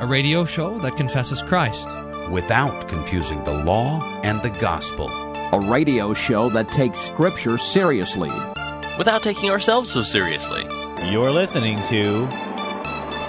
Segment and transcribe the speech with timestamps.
[0.00, 1.90] a radio show that confesses Christ
[2.30, 5.10] without confusing the law and the gospel.
[5.52, 8.30] A radio show that takes Scripture seriously
[8.96, 10.62] without taking ourselves so seriously.
[11.10, 12.26] You're listening to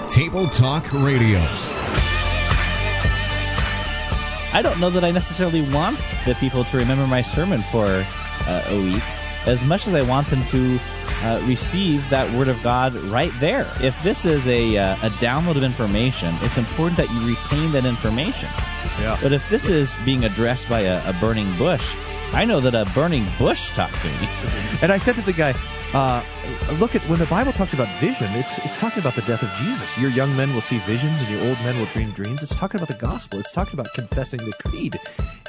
[0.08, 1.40] Table Talk Radio.
[4.54, 8.64] I don't know that I necessarily want the people to remember my sermon for uh,
[8.68, 9.02] a week
[9.46, 10.78] as much as I want them to
[11.22, 13.70] uh, receive that Word of God right there.
[13.80, 17.84] If this is a, uh, a download of information, it's important that you retain that
[17.84, 18.48] information.
[19.00, 19.18] Yeah.
[19.22, 21.94] But if this is being addressed by a, a burning bush,
[22.32, 24.28] I know that a burning bush talked to me.
[24.82, 25.54] And I said to the guy,
[25.94, 26.24] uh,
[26.80, 29.50] look at when the Bible talks about vision, it's it's talking about the death of
[29.60, 29.98] Jesus.
[29.98, 32.42] Your young men will see visions, and your old men will dream dreams.
[32.42, 33.38] It's talking about the gospel.
[33.38, 34.98] It's talking about confessing the creed.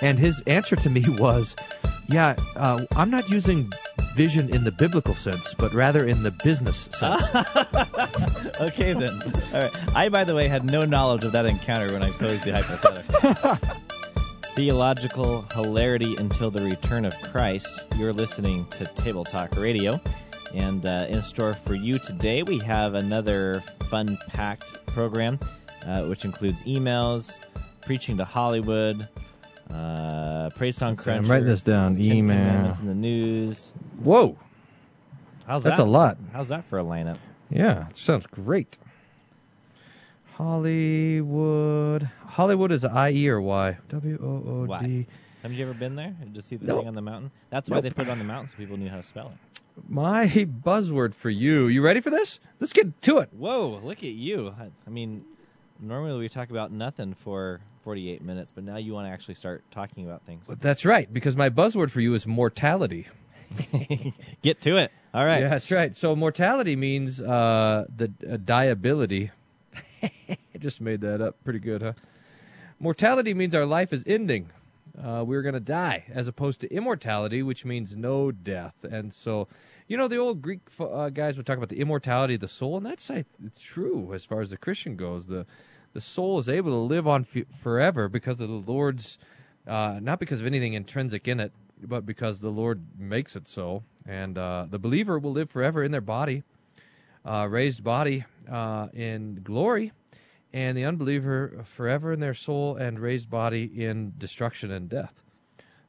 [0.01, 1.55] And his answer to me was,
[2.07, 3.71] "Yeah, uh, I'm not using
[4.15, 7.23] vision in the biblical sense, but rather in the business sense."
[8.61, 9.21] okay, then.
[9.53, 9.95] All right.
[9.95, 13.57] I, by the way, had no knowledge of that encounter when I posed the hypothetical.
[14.55, 17.85] Theological hilarity until the return of Christ.
[17.97, 19.99] You're listening to Table Talk Radio.
[20.53, 25.39] And uh, in store for you today, we have another fun packed program,
[25.85, 27.33] uh, which includes emails,
[27.81, 29.07] preaching to Hollywood,
[29.69, 31.23] uh, praise song cruncher.
[31.23, 31.99] I'm writing this down.
[31.99, 32.71] Email.
[32.79, 33.71] In the news.
[34.01, 34.37] Whoa.
[35.47, 35.83] How's That's that?
[35.83, 36.17] a lot.
[36.31, 37.17] How's that for a lineup?
[37.49, 38.77] Yeah, sounds great.
[40.35, 42.09] Hollywood.
[42.27, 43.77] Hollywood is I E or Y?
[43.89, 44.81] W O O Why?
[44.83, 45.07] D.
[45.41, 46.15] Haven't you ever been there?
[46.31, 46.79] Just see the Nope.
[46.79, 47.31] thing on the mountain?
[47.49, 47.83] That's why Nope.
[47.83, 49.61] they put it on the mountain so people knew how to spell it.
[49.89, 50.25] My
[50.65, 51.67] buzzword for you.
[51.67, 52.39] You ready for this?
[52.59, 53.29] Let's get to it.
[53.33, 54.55] Whoa, look at you.
[54.57, 55.25] I mean,
[55.79, 59.63] normally we talk about nothing for 48 minutes, but now you want to actually start
[59.71, 60.45] talking about things.
[60.61, 63.07] That's right, because my buzzword for you is mortality.
[64.41, 64.91] Get to it.
[65.13, 65.41] All right.
[65.41, 65.95] Yeah, that's right.
[65.95, 69.31] So mortality means uh, the uh, diability.
[70.01, 71.35] I just made that up.
[71.43, 71.93] Pretty good, huh?
[72.79, 74.49] Mortality means our life is ending.
[75.01, 78.75] Uh, we're going to die, as opposed to immortality, which means no death.
[78.83, 79.47] And so,
[79.87, 82.77] you know, the old Greek uh, guys would talk about the immortality of the soul,
[82.77, 83.25] and that's I,
[83.59, 85.27] true as far as the Christian goes.
[85.27, 85.45] The
[85.93, 89.17] the soul is able to live on f- forever because of the Lord's,
[89.67, 93.83] uh, not because of anything intrinsic in it, but because the Lord makes it so.
[94.05, 96.43] And uh, the believer will live forever in their body,
[97.25, 99.93] uh, raised body uh, in glory,
[100.51, 105.13] and the unbeliever forever in their soul and raised body in destruction and death.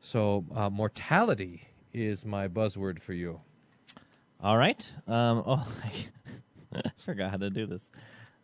[0.01, 3.41] So, uh, mortality is my buzzword for you.
[4.43, 4.91] All right.
[5.07, 5.67] Um, oh,
[6.75, 7.91] I forgot how to do this.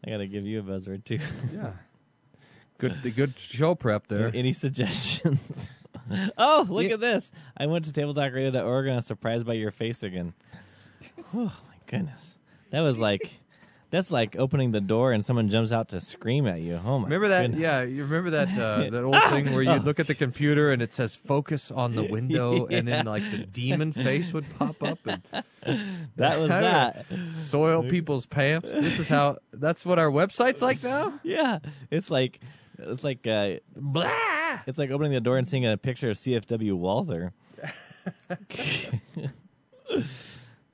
[0.04, 1.18] I got to give you a buzzword, too.
[1.54, 1.72] Yeah.
[2.78, 4.30] Good, the good show prep there.
[4.34, 5.68] Any suggestions?
[6.38, 7.30] oh, look at this.
[7.54, 10.32] I went to tabletalkradio.org and I was surprised by your face again.
[11.34, 12.36] oh, my goodness.
[12.70, 13.30] That was like.
[13.90, 16.80] That's like opening the door and someone jumps out to scream at you.
[16.84, 17.04] Oh my!
[17.04, 17.42] Remember that?
[17.42, 17.60] goodness.
[17.60, 20.80] Yeah, you remember that uh, that old thing where you look at the computer and
[20.80, 24.98] it says "focus on the window," and then like the demon face would pop up
[25.06, 25.22] and
[26.16, 27.04] That was that.
[27.32, 28.72] soil people's pants.
[28.72, 29.38] This is how.
[29.52, 31.18] That's what our website's like now.
[31.24, 31.58] Yeah,
[31.90, 32.40] it's like
[32.78, 34.10] it's like uh, Blah.
[34.66, 37.32] it's like opening the door and seeing a picture of CFW Walther.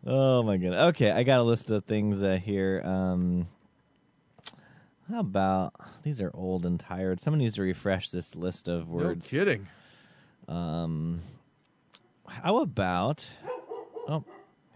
[0.07, 0.81] Oh my goodness.
[0.89, 2.83] Okay, I got a list of things uh, here.
[2.85, 3.49] Um,
[5.11, 7.21] how about these are old and tired.
[7.21, 9.33] Someone needs to refresh this list of words.
[9.33, 9.69] No kidding.
[10.49, 11.23] Um,
[12.27, 13.29] how about?
[14.09, 14.25] Oh,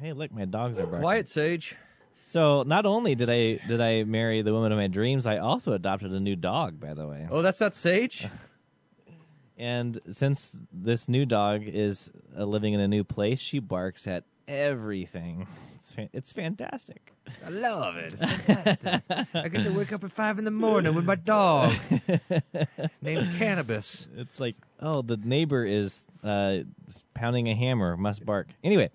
[0.00, 1.02] hey, look, my dogs are barking.
[1.02, 1.76] Quiet Sage.
[2.24, 5.72] So not only did I did I marry the woman of my dreams, I also
[5.72, 6.78] adopted a new dog.
[6.78, 7.26] By the way.
[7.30, 8.28] Oh, that's not Sage.
[9.60, 14.24] And since this new dog is uh, living in a new place, she barks at
[14.50, 15.46] everything.
[15.76, 17.14] It's, fa- it's fantastic.
[17.46, 18.12] I love it.
[18.12, 19.02] It's fantastic.
[19.32, 21.72] I get to wake up at five in the morning with my dog
[23.02, 24.08] named Cannabis.
[24.16, 26.58] It's like, oh, the neighbor is uh,
[27.14, 28.48] pounding a hammer, must bark.
[28.64, 28.90] Anyway,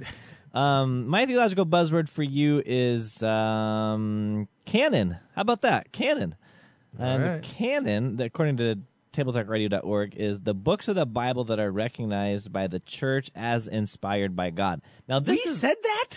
[0.53, 5.17] um, my theological buzzword for you is um, canon.
[5.35, 5.91] How about that?
[5.93, 6.35] Canon.
[6.99, 7.41] And right.
[7.41, 8.79] canon, according to
[9.15, 14.35] tabletalkradio.org, is the books of the Bible that are recognized by the church as inspired
[14.35, 14.81] by God.
[15.07, 16.09] Now, this we is said that.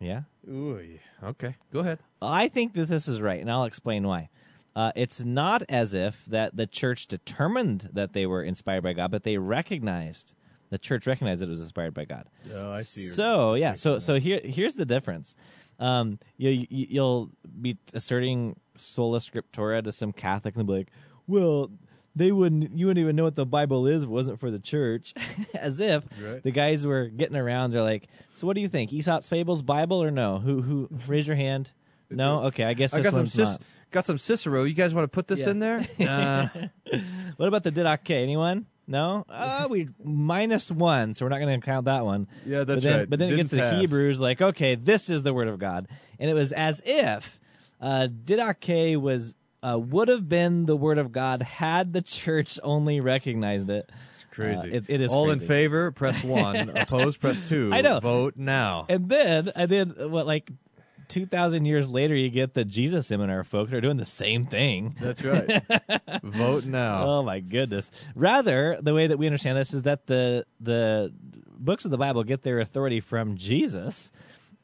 [0.00, 0.22] yeah.
[0.48, 1.56] Ooh, okay.
[1.72, 1.98] Go ahead.
[2.20, 4.28] I think that this is right, and I'll explain why.
[4.74, 9.10] Uh, it's not as if that the church determined that they were inspired by God,
[9.10, 10.32] but they recognized
[10.70, 12.26] the church recognized that it was inspired by God.
[12.54, 13.06] Oh, I see.
[13.06, 15.34] So yeah, so so here here's the difference.
[15.80, 17.30] Um, you, you you'll
[17.60, 20.92] be asserting sola scriptura to some Catholic, and they'll be like,
[21.26, 21.70] "Well,
[22.16, 22.76] they wouldn't.
[22.76, 25.14] You wouldn't even know what the Bible is if it wasn't for the church."
[25.54, 26.42] As if Right.
[26.42, 27.72] the guys were getting around.
[27.72, 28.92] They're like, "So what do you think?
[28.92, 30.38] Aesop's Fables Bible or no?
[30.38, 30.88] Who who?
[31.06, 31.70] raise your hand.
[32.12, 32.42] No.
[32.46, 32.64] Okay.
[32.64, 33.62] I guess I this got some one's Cis- not.
[33.92, 34.64] got some Cicero.
[34.64, 35.50] You guys want to put this Yeah.
[35.50, 35.86] in there?
[36.00, 36.48] Uh,
[37.36, 38.10] What about the Didache?
[38.10, 38.66] Anyone?
[38.88, 39.24] No.
[39.28, 42.26] Uh, we minus one, so we're not going to count that one.
[42.44, 43.10] Yeah, but that's then, right.
[43.10, 43.74] But then it Didn't gets to the.
[43.78, 45.86] Hebrews, like, okay, this is the word of God,
[46.18, 47.38] and it was as if
[47.80, 53.00] uh, Didache was uh, would have been the word of God had the church only
[53.00, 53.90] recognized it.
[54.12, 54.70] it's crazy.
[54.72, 56.70] Uh, it- it is All in favor, press one.
[56.76, 57.70] Opposed, press two.
[57.72, 58.00] I know.
[58.00, 58.86] Vote now.
[58.88, 60.50] And then, and then, what like
[61.08, 64.96] two thousand years later, you get the Jesus seminar folk are doing the same thing.
[65.00, 65.62] That's right.
[66.22, 67.06] Vote now.
[67.06, 67.90] Oh my goodness!
[68.14, 71.12] Rather, the way that we understand this is that the the
[71.58, 74.10] books of the Bible get their authority from Jesus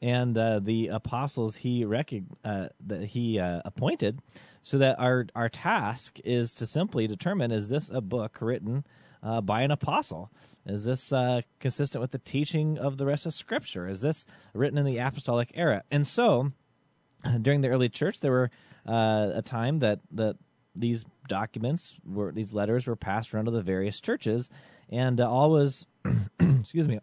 [0.01, 4.19] and uh, the apostles he recog- uh, that he uh, appointed,
[4.67, 8.85] so that our our task is to simply determine: is this a book written
[9.23, 10.29] uh, by an apostle?
[10.65, 13.87] Is this uh, consistent with the teaching of the rest of Scripture?
[13.87, 15.83] Is this written in the apostolic era?
[15.89, 16.51] And so,
[17.41, 18.51] during the early church, there were
[18.85, 20.35] uh, a time that that
[20.75, 24.49] these documents were these letters were passed around to the various churches,
[24.89, 25.87] and uh, all was
[26.41, 26.99] excuse me.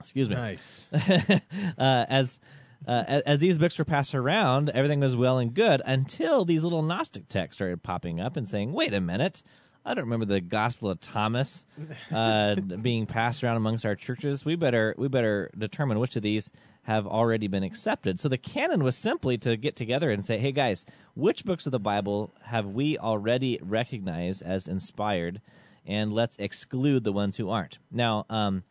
[0.00, 0.34] Excuse me.
[0.34, 0.88] Nice.
[0.92, 2.40] uh, as
[2.86, 6.62] uh, as, as these books were passed around, everything was well and good until these
[6.62, 9.42] little Gnostic texts started popping up and saying, "Wait a minute."
[9.86, 11.66] I don't remember the Gospel of Thomas
[12.10, 14.44] uh, being passed around amongst our churches.
[14.44, 16.50] We better we better determine which of these
[16.84, 18.18] have already been accepted.
[18.20, 20.84] So the canon was simply to get together and say, "Hey guys,
[21.14, 25.42] which books of the Bible have we already recognized as inspired,
[25.86, 28.64] and let's exclude the ones who aren't." Now, um,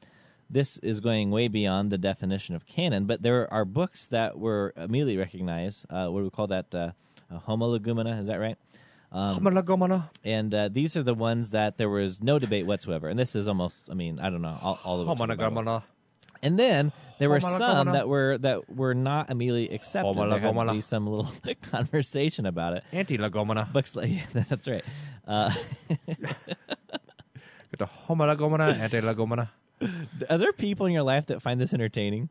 [0.54, 4.74] this is going way beyond the definition of canon, but there are books that were
[4.78, 5.86] immediately recognized.
[5.90, 6.74] Uh, what do we call that?
[6.74, 6.92] Uh,
[7.34, 8.58] uh, homolegomena, is that right?
[9.12, 9.46] Um,
[10.24, 13.08] and uh, these are the ones that there was no debate whatsoever.
[13.10, 15.84] And this is almost, I mean, I don't know, all, all of the Bible.
[16.42, 20.18] And then there were some that were that were not immediately accepted.
[20.18, 22.84] There had to be some little conversation about it.
[22.92, 23.72] Anti-legomena.
[23.72, 24.84] Books like that's right.
[25.28, 25.54] Uh,
[26.08, 29.50] Get the homolegomena, anti-legomena.
[30.30, 32.30] Are there people in your life that find this entertaining?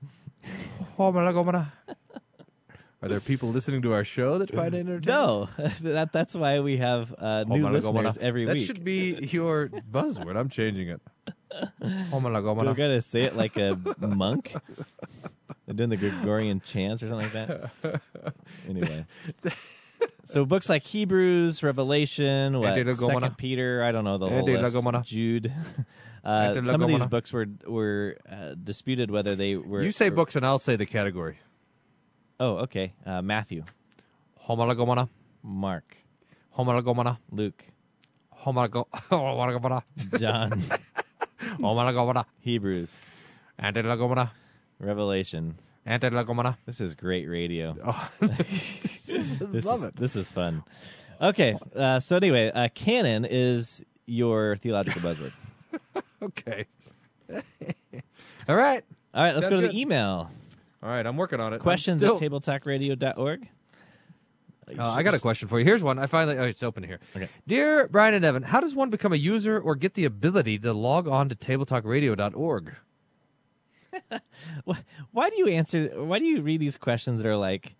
[3.03, 5.09] Are there people listening to our show that find it entertaining?
[5.09, 5.49] No,
[5.81, 7.73] that that's why we have uh, new Homolegomena.
[7.73, 8.67] listeners every that week.
[8.67, 10.37] should be your buzzword.
[10.37, 11.01] I'm changing it.
[12.67, 14.55] We're gonna say it like a monk.
[15.67, 18.01] They're doing the Gregorian chants or something like that.
[18.69, 19.05] Anyway,
[20.25, 22.75] so books like Hebrews, Revelation, what,
[23.23, 24.77] Second Peter, I don't know the whole list.
[25.05, 25.53] Jude.
[26.25, 29.83] Uh, some of these books were were uh, disputed whether they were.
[29.83, 31.39] You say were- books and I'll say the category.
[32.39, 32.95] Oh, okay.
[33.05, 33.65] Uh, Matthew,
[34.49, 35.09] Homolegomena.
[35.43, 35.97] Mark,
[36.57, 37.19] Homolegomena.
[37.31, 37.65] Luke,
[38.45, 39.83] Homolegomena.
[40.19, 40.63] John,
[41.59, 42.25] Homolegomena.
[42.41, 42.97] Hebrews,
[43.59, 44.31] Anti-legomena.
[44.79, 45.59] Revelation.
[45.85, 46.57] Anti-legomena.
[46.67, 47.77] This is great radio.
[47.85, 48.11] Oh.
[48.21, 49.97] this Love is, it.
[49.97, 50.63] This is fun.
[51.21, 55.33] Okay, uh, so anyway, uh, canon is your theological buzzword.
[56.23, 56.67] Okay.
[58.49, 58.85] All right.
[59.15, 59.73] All right, let's Sounds go to good.
[59.73, 60.31] the email.
[60.83, 61.07] All right.
[61.07, 61.61] I'm working on it.
[61.61, 63.49] Questions at tabletalkradio.org.
[64.79, 65.65] Uh, I got a question for you.
[65.65, 65.99] Here's one.
[65.99, 66.39] I finally.
[66.39, 67.01] Oh, it's open here.
[67.15, 67.29] Okay.
[67.47, 70.73] Dear Brian and Evan, how does one become a user or get the ability to
[70.73, 72.75] log on to tabletalkradio.org?
[75.11, 75.89] Why do you answer?
[76.03, 77.75] Why do you read these questions that are like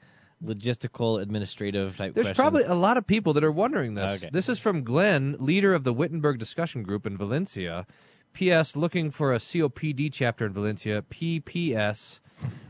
[0.45, 2.37] logistical, administrative type There's questions?
[2.37, 4.23] probably a lot of people that are wondering this.
[4.23, 4.31] Okay.
[4.31, 7.87] This is from Glenn, leader of the Wittenberg discussion group in Valencia.
[8.33, 8.77] P.S.
[8.77, 11.03] Looking for a COPD chapter in Valencia.
[11.03, 12.21] P.P.S.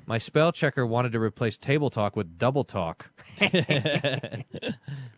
[0.06, 3.10] My spell checker wanted to replace table talk with double talk.
[3.38, 4.44] that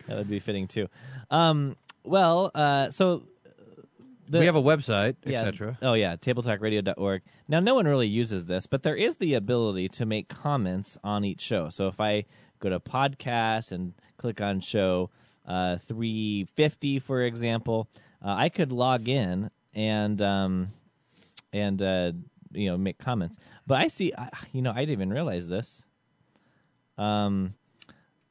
[0.07, 0.87] would be fitting too.
[1.29, 3.23] Um, well, uh, so
[4.27, 5.77] the, we have a website, yeah, etc.
[5.81, 7.21] Oh yeah, tabletalkradio.org.
[7.47, 11.23] Now no one really uses this, but there is the ability to make comments on
[11.23, 11.69] each show.
[11.69, 12.25] So if I
[12.59, 15.09] go to podcast and click on show
[15.47, 17.87] uh, 350, for example,
[18.23, 20.71] uh, I could log in and um,
[21.53, 22.13] and uh,
[22.51, 23.37] you know make comments.
[23.67, 24.13] But I see,
[24.51, 25.83] you know, I didn't even realize this.
[26.97, 27.53] Um,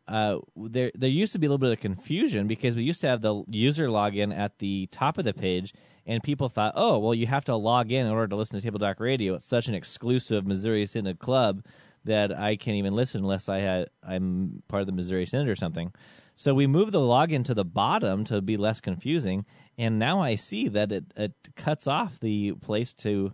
[0.08, 3.08] uh, there there used to be a little bit of confusion because we used to
[3.08, 5.72] have the user login at the top of the page,
[6.06, 8.64] and people thought, oh, well, you have to log in in order to listen to
[8.64, 9.34] Table Talk Radio.
[9.34, 11.64] It's such an exclusive Missouri Synod club
[12.04, 15.56] that I can't even listen unless I had I'm part of the Missouri Synod or
[15.56, 15.92] something.
[16.36, 19.46] So we moved the login to the bottom to be less confusing,
[19.78, 23.32] and now I see that it, it cuts off the place to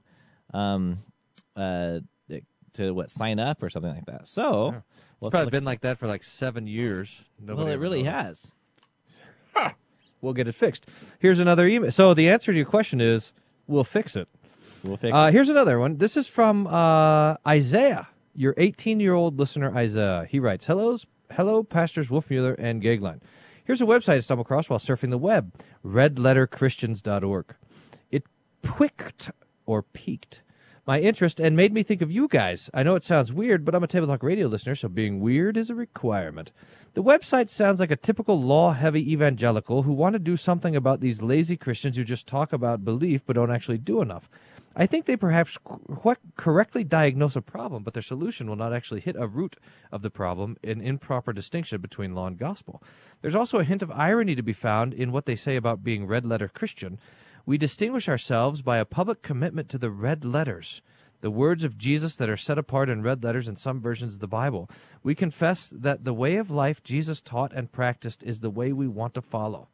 [0.55, 0.99] um
[1.57, 2.01] uh
[2.75, 4.29] to what sign up or something like that.
[4.29, 4.69] So.
[4.69, 7.23] It's we'll probably click- been like that for like seven years.
[7.45, 8.53] well, it really noticed.
[9.55, 9.73] has.
[10.23, 10.85] We'll get it fixed.
[11.19, 11.91] Here's another email.
[11.93, 13.33] So the answer to your question is
[13.67, 14.29] we'll fix it.
[14.85, 15.33] We'll fix Uh, it.
[15.33, 15.97] here's another one.
[15.97, 18.07] This is from uh, Isaiah.
[18.35, 23.21] Your 18 year old listener, Isaiah, he writes, Hello's, Hello, Pastors Wolfmueller and Goeglein.
[23.71, 25.55] Here's a website I stumbled across while surfing the web
[25.87, 27.55] redletterchristians.org.
[28.11, 28.25] It
[28.63, 29.31] piqued
[29.65, 30.43] or piqued
[30.89, 32.69] my interest and made me think of you guys.
[32.75, 35.57] I know it sounds weird, but I'm a Table Talk radio listener, so being weird
[35.57, 36.51] is a requirement.
[36.95, 40.99] The website sounds like a typical law heavy evangelical who want to do something about
[40.99, 44.29] these lazy Christians who just talk about belief but don't actually do enough.
[44.77, 49.01] I think they perhaps qu- correctly diagnose a problem, but their solution will not actually
[49.01, 49.57] hit a root
[49.91, 52.81] of the problem, an improper distinction between law and gospel.
[53.21, 56.07] There's also a hint of irony to be found in what they say about being
[56.07, 57.01] red letter Christian.
[57.45, 60.83] We distinguish ourselves by a public commitment to the red letters,
[61.21, 64.21] the words of Jesus that are set apart in red letters in some versions of
[64.21, 64.71] the Bible.
[65.03, 68.87] We confess that the way of life Jesus taught and practiced is the way we
[68.87, 69.69] want to follow.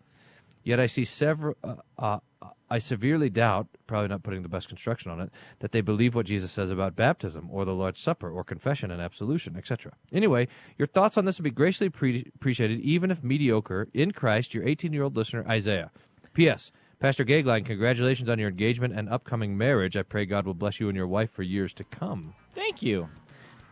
[0.66, 1.54] Yet I see several.
[1.62, 2.18] Uh, uh,
[2.68, 5.30] I severely doubt, probably not putting the best construction on it,
[5.60, 9.00] that they believe what Jesus says about baptism or the Lord's Supper or confession and
[9.00, 9.92] absolution, etc.
[10.12, 13.86] Anyway, your thoughts on this would be graciously pre- appreciated, even if mediocre.
[13.94, 15.92] In Christ, your 18-year-old listener Isaiah.
[16.34, 16.72] P.S.
[16.98, 19.96] Pastor Goeglein, congratulations on your engagement and upcoming marriage.
[19.96, 22.34] I pray God will bless you and your wife for years to come.
[22.56, 23.08] Thank you.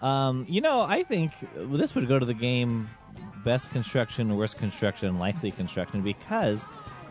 [0.01, 2.89] Um, you know, I think this would go to the game
[3.45, 6.67] best construction, worst construction, likely construction because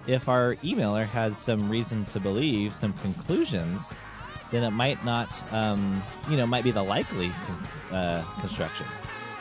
[0.08, 3.94] if our emailer has some reason to believe, some conclusions,
[4.52, 7.32] then it might not, um, you know, might be the likely
[7.92, 8.86] uh, construction.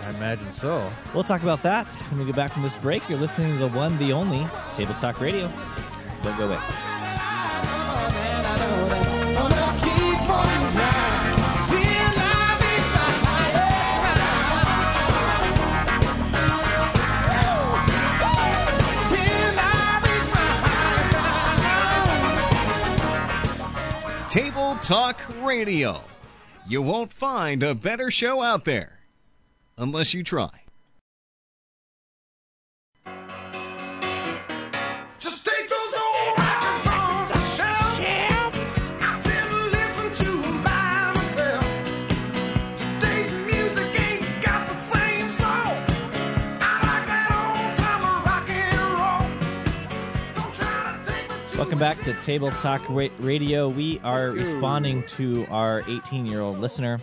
[0.04, 0.90] I imagine so.
[1.14, 3.08] We'll talk about that when we get back from this break.
[3.08, 5.50] You're listening to the one, the only Table Talk Radio.
[6.24, 7.01] Don't go away.
[24.82, 26.00] Talk Radio.
[26.66, 28.98] You won't find a better show out there
[29.78, 30.61] unless you try.
[52.22, 53.68] Table Talk Ra- Radio.
[53.68, 57.00] We are responding to our 18 year old listener.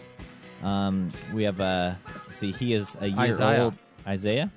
[0.63, 1.95] Um, we have, uh,
[2.25, 3.63] let's see, he is a year Isaiah.
[3.65, 3.73] old.
[4.07, 4.51] Isaiah?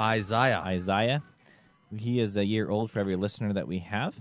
[0.00, 0.58] Isaiah.
[0.58, 1.22] Isaiah.
[1.96, 4.16] He is a year old for every listener that we have.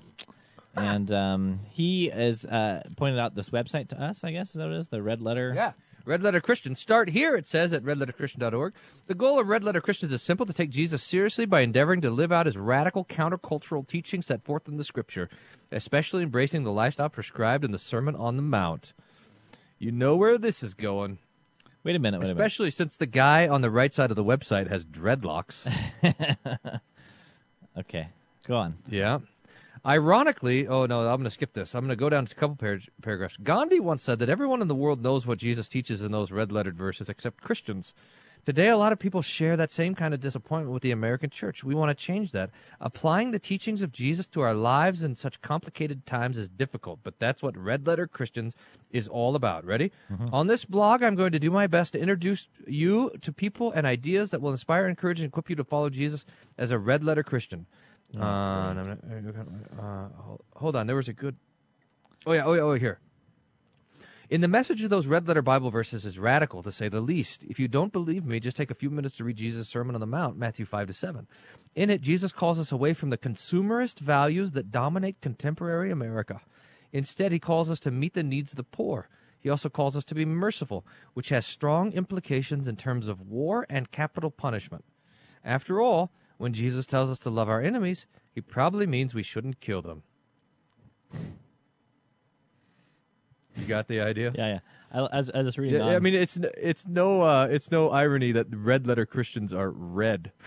[0.75, 4.65] And um, he is uh, pointed out this website to us, I guess, is that
[4.67, 4.88] what it is?
[4.89, 5.53] The Red Letter.
[5.55, 5.71] Yeah.
[6.05, 6.75] Red Letter Christian.
[6.75, 8.74] Start here, it says at redletterchristian.org.
[9.08, 12.10] The goal of Red Letter Christians is simple to take Jesus seriously by endeavoring to
[12.10, 15.29] live out his radical countercultural teachings set forth in the Scripture,
[15.72, 18.93] especially embracing the lifestyle prescribed in the Sermon on the Mount.
[19.79, 21.20] You know where this is going,
[21.84, 22.20] Wait a minute.
[22.20, 22.39] Wait a minute.
[22.39, 25.67] especially since the guy on the right side of the website has dreadlocks.
[27.77, 28.10] Okay.
[28.48, 28.75] Go on.
[28.89, 29.20] Yeah.
[29.85, 31.73] Ironically, oh no, I'm going to skip this.
[31.73, 33.38] I'm going to go down to a couple par- paragraphs.
[33.41, 36.51] Gandhi once said that everyone in the world knows what Jesus teaches in those red
[36.51, 37.93] lettered verses except Christians.
[38.43, 41.63] Today, a lot of people share that same kind of disappointment with the American church.
[41.63, 42.50] We want to change that.
[42.79, 47.19] Applying the teachings of Jesus to our lives in such complicated times is difficult, but
[47.19, 48.55] that's what Red Letter Christians
[48.89, 49.63] is all about.
[49.63, 49.91] Ready?
[50.11, 50.33] Mm-hmm.
[50.33, 53.85] On this blog, I'm going to do my best to introduce you to people and
[53.85, 56.25] ideas that will inspire, encourage, and equip you to follow Jesus
[56.57, 57.67] as a Red Letter Christian.
[58.20, 58.98] Uh, no, no,
[59.80, 61.36] uh, hold- hold on, there was a good.
[62.25, 63.00] Oh yeah, oh yeah, oh here.
[64.30, 67.44] In the message of those red letter Bible verses is radical, to say the least.
[67.44, 70.00] If you don't believe me, just take a few minutes to read Jesus' Sermon on
[70.00, 71.27] the Mount, Matthew 5 to 7.
[71.75, 76.39] In it, Jesus calls us away from the consumerist values that dominate contemporary America.
[76.94, 79.10] Instead, he calls us to meet the needs of the poor.
[79.38, 83.65] He also calls us to be merciful, which has strong implications in terms of war
[83.70, 84.86] and capital punishment.
[85.44, 89.60] After all, when Jesus tells us to love our enemies, he probably means we shouldn't
[89.60, 90.03] kill them.
[93.55, 94.31] You got the idea?
[94.36, 94.60] Yeah, yeah.
[94.93, 97.89] I, as, as it's reading Yeah, on, I mean, it's it's no uh, it's no
[97.91, 100.31] irony that red letter Christians are red.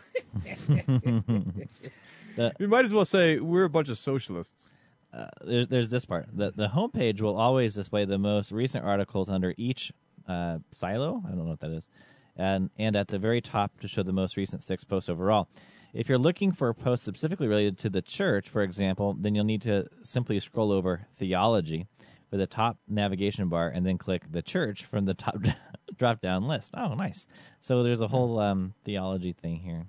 [2.37, 4.73] The- you might as well say we're a bunch of socialists.
[5.17, 6.27] uh, there's there's this part.
[6.33, 9.93] The the homepage will always display the most recent articles under each
[10.29, 11.23] uh, silo.
[11.25, 11.87] I don't know what that is,
[12.37, 15.47] and and at the very top to show the most recent six posts overall.
[15.95, 19.45] If you're looking for a post specifically related to the church, for example, then you'll
[19.45, 21.87] need to simply scroll over theology
[22.29, 25.37] for the top navigation bar and then click the church from the top
[25.97, 26.73] drop down list.
[26.77, 27.29] Oh, nice.
[27.61, 29.87] So there's a whole um, theology thing here.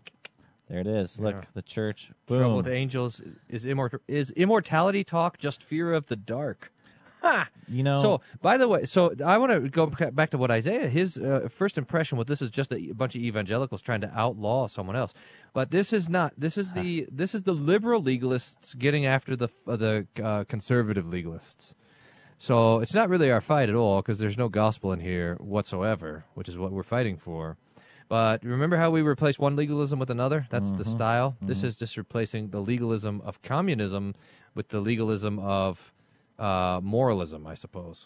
[0.70, 1.20] There it is.
[1.20, 1.42] Look, Yeah.
[1.56, 2.12] the church.
[2.28, 6.72] Trouble with angels is immort- is immortality talk just fear of the dark.
[7.68, 10.88] You know, So, by the way, so I want to go back to what Isaiah.
[10.88, 14.68] His uh, first impression with this is just a bunch of evangelicals trying to outlaw
[14.68, 15.16] someone else.
[15.52, 16.34] But this is not.
[16.38, 21.06] This is the this is the liberal legalists getting after the uh, the uh, conservative
[21.06, 21.74] legalists.
[22.38, 26.26] So it's not really our fight at all because there's no gospel in here whatsoever,
[26.36, 27.58] which is what we're fighting for.
[28.08, 30.46] But remember how we replace one legalism with another?
[30.52, 31.36] That's the style.
[31.42, 34.14] This is just replacing the legalism of communism
[34.54, 35.92] with the legalism of
[36.40, 38.06] uh, moralism, I suppose.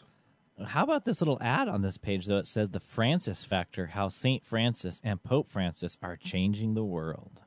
[0.68, 2.38] How about this little ad on this page, though?
[2.38, 4.46] It says the Francis factor, how St.
[4.46, 7.42] Francis and Pope Francis are changing the world.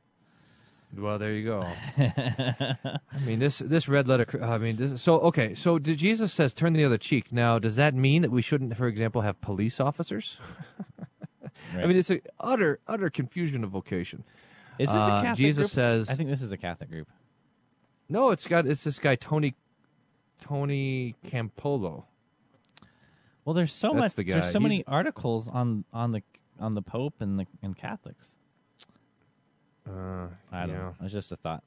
[0.96, 1.62] Well, there you go.
[1.98, 4.42] I mean, this this red letter.
[4.42, 5.54] I mean, this, so okay.
[5.54, 7.32] So did Jesus says turn the other cheek.
[7.32, 10.38] Now, does that mean that we shouldn't, for example, have police officers?
[11.74, 14.24] I mean, it's a utter utter confusion of vocation.
[14.78, 15.70] Is this a Uh, Catholic Jesus group?
[15.70, 17.08] says- I think this is a Catholic group.
[18.10, 19.54] No, it's got it's this guy Tony
[20.42, 22.04] Tony Campolo.
[23.44, 24.14] Well, there's so That's much.
[24.14, 24.34] the guy.
[24.34, 26.22] There's so many articles on on the
[26.61, 28.34] on the Pope and the and Catholics.
[29.88, 30.75] Uh, I don't yeah.
[30.76, 30.94] know.
[31.02, 31.64] It's just a thought.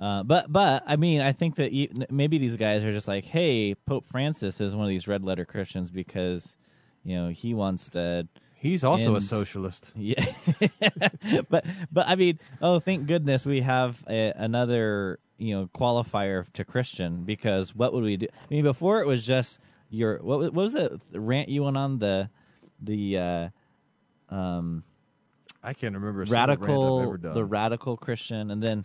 [0.00, 3.24] Uh, but but I mean, I think that you, maybe these guys are just like,
[3.24, 6.56] hey, Pope Francis is one of these red letter Christians because
[7.04, 8.26] you know he wants to.
[8.62, 9.90] He's also a socialist.
[9.96, 10.24] Yeah,
[11.50, 16.64] but but I mean, oh, thank goodness we have a, another you know qualifier to
[16.64, 18.28] Christian because what would we do?
[18.30, 19.58] I mean, before it was just
[19.90, 22.30] your what was, what was the rant you went on the
[22.80, 23.48] the uh,
[24.32, 24.84] um
[25.60, 28.84] I can't remember a single rant I've radical the radical Christian, and then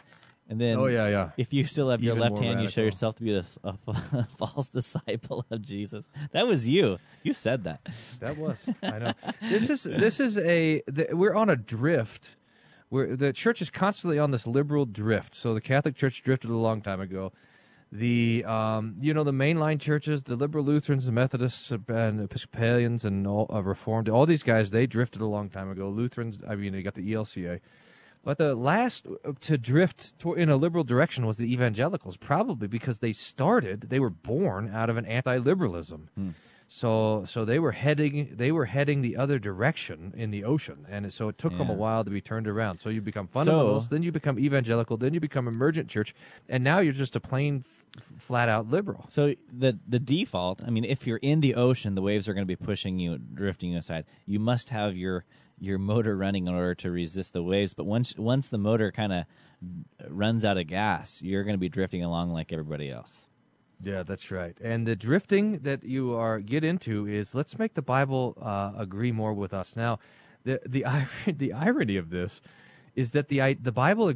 [0.49, 1.29] and then Oh, yeah, yeah.
[1.37, 4.27] If you still have your Even left hand, you show yourself to be a, a
[4.37, 6.09] false disciple of Jesus.
[6.31, 6.97] That was you.
[7.23, 7.81] You said that.
[8.19, 8.57] That was.
[8.81, 9.11] I know.
[9.41, 12.35] This is this is a the, we're on a drift.
[12.89, 15.35] Where the church is constantly on this liberal drift.
[15.35, 17.33] So the Catholic Church drifted a long time ago.
[17.91, 23.25] The um, you know the mainline churches, the liberal Lutherans, the Methodists, and Episcopalians, and
[23.27, 25.89] all uh, Reformed, all these guys they drifted a long time ago.
[25.89, 27.59] Lutherans, I mean, you got the ELCA.
[28.27, 32.99] But the last uh, to drift in a liberal direction was the evangelicals, probably because
[32.99, 36.09] they started, they were born out of an anti-liberalism.
[36.67, 41.13] So, so they were heading, they were heading the other direction in the ocean, and
[41.13, 42.79] so it took them a while to be turned around.
[42.79, 46.13] So you become fundamentalists, then you become evangelical, then you become emergent church,
[46.49, 49.05] and now you're just a plain, f- flat out liberal.
[49.07, 52.45] So the the default, I mean, if you're in the ocean, the waves are going
[52.45, 54.03] to be pushing you, drifting you aside.
[54.25, 55.23] You must have your
[55.59, 57.73] your motor running in order to resist the waves.
[57.73, 59.25] But once once the motor kind of
[60.07, 63.27] runs out of gas, you're going to be drifting along like everybody else.
[63.83, 64.57] Yeah, that's right.
[64.61, 69.11] And the drifting that you are get into is let's make the Bible uh, agree
[69.11, 69.75] more with us.
[69.75, 69.99] Now,
[70.43, 70.83] the the
[71.25, 72.41] ir- the irony of this
[72.95, 74.13] is that the the Bible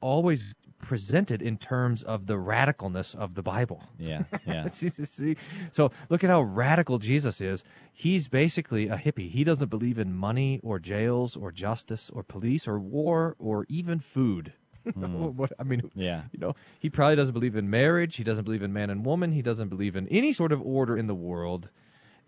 [0.00, 3.84] always presented in terms of the radicalness of the Bible.
[3.98, 4.66] Yeah, yeah.
[4.66, 5.36] see, see?
[5.70, 7.64] So look at how radical Jesus is.
[7.94, 9.30] He's basically a hippie.
[9.30, 13.98] He doesn't believe in money or jails or justice or police or war or even
[14.00, 14.52] food.
[14.92, 15.36] Hmm.
[15.36, 16.24] what, I mean, Yeah.
[16.32, 18.16] you know, he probably doesn't believe in marriage.
[18.16, 19.32] He doesn't believe in man and woman.
[19.32, 21.70] He doesn't believe in any sort of order in the world.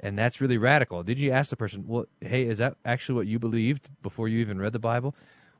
[0.00, 1.02] And that's really radical.
[1.02, 4.38] Did you ask the person, well, hey, is that actually what you believed before you
[4.40, 5.14] even read the Bible?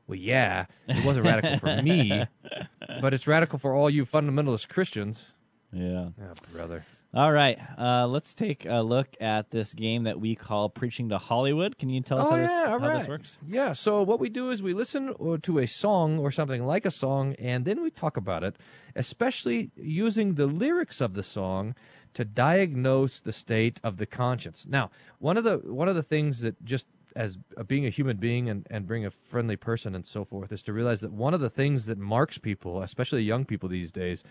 [0.07, 2.25] Well, yeah, it wasn't radical for me,
[3.01, 5.23] but it's radical for all you fundamentalist Christians.
[5.71, 6.09] Yeah.
[6.21, 6.85] Oh, brother.
[7.15, 7.57] All right.
[7.77, 11.77] Uh, let's take a look at this game that we call Preaching to Hollywood.
[11.77, 13.37] Can you tell us oh, how, this, yeah, all how this works?
[13.47, 16.91] Yeah, so what we do is we listen to a song or something like a
[16.91, 18.57] song, and then we talk about it,
[18.97, 21.73] especially using the lyrics of the song
[22.15, 24.65] to diagnose the state of the conscience.
[24.67, 26.85] Now, one of the one of the things that just
[27.15, 30.51] as uh, being a human being and, and being a friendly person and so forth
[30.51, 33.91] is to realize that one of the things that marks people, especially young people these
[33.91, 34.23] days,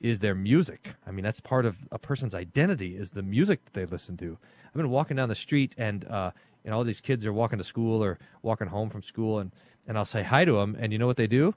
[0.00, 0.94] is their music.
[1.06, 4.36] I mean, that's part of a person's identity is the music that they listen to.
[4.66, 6.32] I've been walking down the street and uh,
[6.64, 9.52] you know all these kids are walking to school or walking home from school and
[9.86, 11.54] and I'll say hi to them and you know what they do?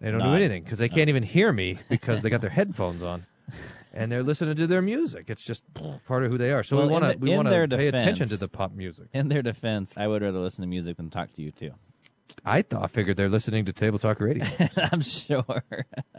[0.00, 3.02] They don't do anything because they can't even hear me because they got their headphones
[3.02, 3.24] on.
[3.96, 5.26] And they're listening to their music.
[5.28, 5.62] It's just
[6.06, 6.62] part of who they are.
[6.62, 8.72] So Well, we want to we in want their to pay attention to the pop
[8.72, 9.06] music.
[9.12, 11.72] In their defense, I would rather listen to music than talk to you too.
[12.44, 14.46] I thought I figured they're listening to Table Talk Radio.
[14.92, 15.44] I'm sure.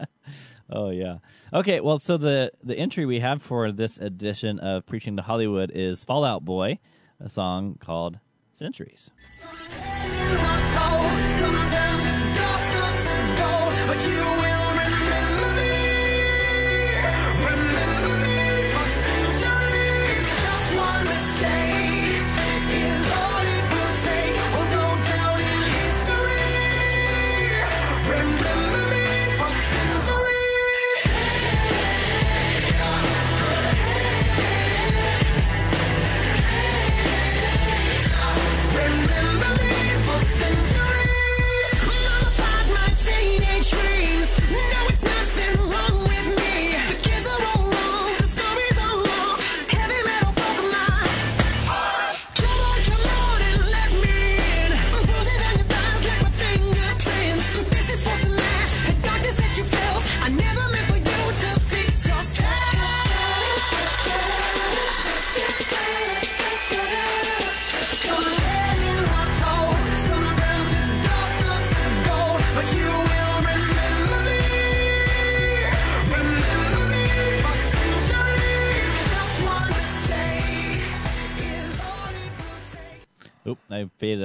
[0.70, 1.18] oh yeah.
[1.52, 1.80] Okay.
[1.80, 6.04] Well, so the the entry we have for this edition of Preaching to Hollywood is
[6.04, 6.80] Fall Out Boy,
[7.20, 8.18] a song called
[8.54, 9.10] Centuries.
[9.40, 11.87] Remember centuries.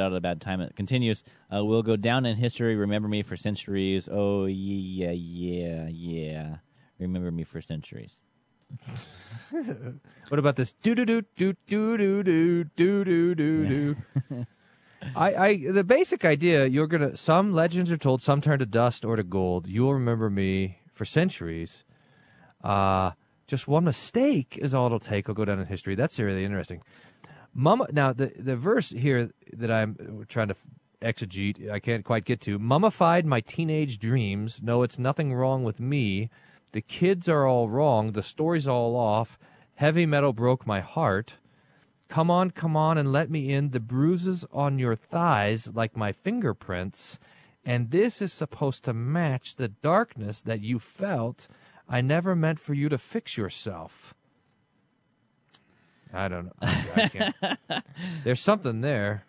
[0.03, 0.61] Out at a bad time.
[0.61, 1.23] It continues.
[1.53, 2.75] Uh, we'll go down in history.
[2.75, 4.09] Remember me for centuries.
[4.11, 6.57] Oh yeah, yeah, yeah.
[6.99, 8.17] Remember me for centuries.
[10.29, 10.73] What about this?
[10.81, 13.95] Do do do do do do do do do do do.
[15.15, 16.65] I, I, the basic idea.
[16.65, 17.15] You're gonna.
[17.15, 18.23] Some legends are told.
[18.23, 19.67] Some turn to dust or to gold.
[19.67, 21.83] You'll remember me for centuries.
[22.63, 23.11] Uh
[23.45, 25.27] just one mistake is all it'll take.
[25.29, 25.95] I'll go down in history.
[25.95, 26.81] That's really interesting.
[27.53, 27.87] Mama.
[27.91, 30.55] Now the the verse here that I'm trying to
[31.01, 32.57] exegete, I can't quite get to.
[32.57, 34.61] Mummified my teenage dreams.
[34.63, 36.29] No, it's nothing wrong with me.
[36.71, 38.13] The kids are all wrong.
[38.13, 39.37] The story's all off.
[39.75, 41.35] Heavy metal broke my heart.
[42.09, 43.71] Come on, come on, and let me in.
[43.71, 47.19] The bruises on your thighs like my fingerprints.
[47.65, 51.47] And this is supposed to match the darkness that you felt.
[51.87, 54.12] I never meant for you to fix yourself.
[56.13, 56.53] I don't know.
[56.61, 57.81] I.
[58.23, 59.25] There's something there.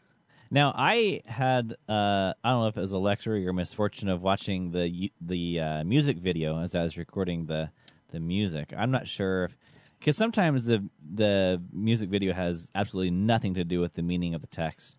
[0.51, 4.23] Now, I had uh, I don't know if it was a luxury or misfortune of
[4.23, 7.71] watching the the uh, music video as I was recording the
[8.11, 8.73] the music.
[8.77, 9.57] I'm not sure if
[9.99, 14.43] because sometimes the the music video has absolutely nothing to do with the meaning of
[14.43, 14.97] the text,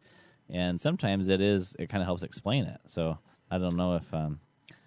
[0.49, 2.81] and sometimes it is it kind of helps explain it.
[2.87, 3.19] So
[3.49, 4.39] I don't know if um,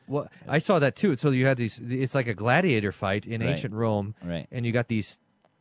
[0.09, 1.17] Well, I saw that too.
[1.17, 1.79] So you had these.
[1.79, 3.51] It's like a gladiator fight in Right.
[3.51, 4.47] ancient Rome, Right.
[4.51, 5.19] And you got these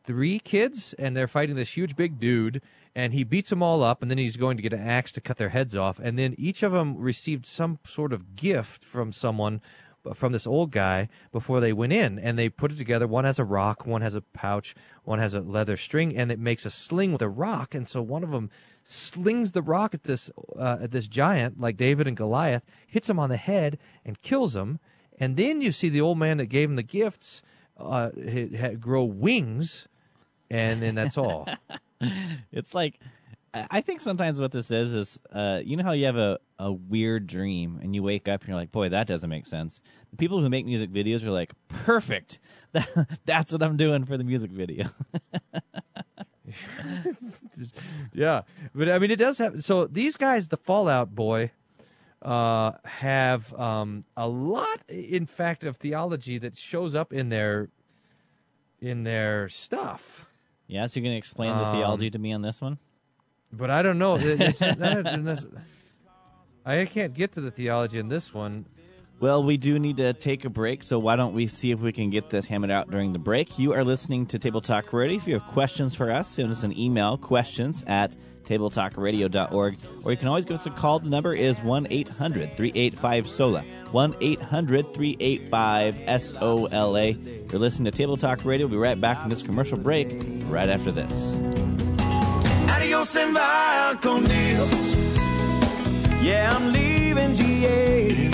[0.08, 2.63] three kids, and they're fighting this huge big dude,
[2.96, 5.22] and he beats them all up, and then he's going to get an axe to
[5.22, 9.12] cut their heads off, and then each of them received some sort of gift from
[9.12, 9.62] someone.
[10.13, 13.06] From this old guy before they went in, and they put it together.
[13.06, 16.39] One has a rock, one has a pouch, one has a leather string, and it
[16.39, 17.76] makes a sling with a rock.
[17.76, 18.50] And so one of them
[18.86, 23.20] slings the rock at this uh, at this giant, like David and Goliath, hits him
[23.20, 24.80] on the head and kills him.
[25.20, 27.41] And then you see the old man that gave him the gifts
[27.76, 28.12] uh,
[28.80, 29.89] grow wings,
[30.49, 31.47] and then that's all.
[32.51, 32.99] it's like
[33.53, 36.39] I I think sometimes what this is is uh, you know how you have a,
[36.60, 39.81] a weird dream and you wake up and you're like, boy, that doesn't make sense.
[40.12, 42.39] The people who make music videos are like, perfect.
[42.73, 44.88] That, that's what I'm doing for the music video.
[48.13, 48.41] yeah,
[48.75, 49.63] but I mean, it does have.
[49.63, 51.51] So these guys, the Fall Out Boy,
[52.21, 57.69] uh, have um, a lot, in fact, of theology that shows up in their
[58.81, 60.26] in their stuff.
[60.67, 62.77] Yeah, so you're gonna explain the Um, theology to me on this one?
[63.51, 64.15] But I don't know.
[64.15, 64.73] It- it's not-
[65.06, 65.45] it's-
[66.65, 68.65] I can't get to the theology in this one.
[69.19, 71.91] Well, we do need to take a break, so why don't we see if we
[71.91, 73.58] can get this hammered out during the break?
[73.58, 75.17] You are listening to Table Talk Radio.
[75.17, 80.17] If you have questions for us, send us an email, questions at tabletalkradio.org, or you
[80.17, 80.99] can always give us a call.
[80.99, 83.63] The number is 1 800 385 SOLA.
[83.91, 87.12] 1 800 385 SOLA.
[87.12, 88.67] You're listening to Table Talk Radio.
[88.67, 90.08] We'll be right back from this commercial break
[90.50, 91.36] right after this.
[92.69, 94.95] Adios and via con Dios.
[96.21, 98.28] Yeah, I'm leaving GA.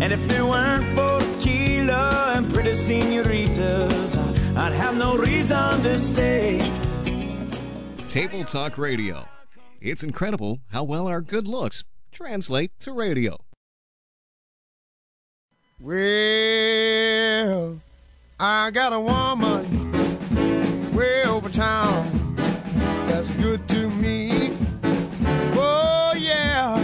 [0.00, 4.16] And if it weren't for tequila and pretty senoritas,
[4.56, 6.58] I'd have no reason to stay.
[8.08, 9.26] Table Talk Radio.
[9.80, 13.38] It's incredible how well our good looks translate to radio.
[15.80, 17.80] Well,
[18.38, 19.92] I got a woman
[20.94, 22.36] way over town
[23.08, 24.56] that's good to me.
[25.56, 26.76] Oh, yeah.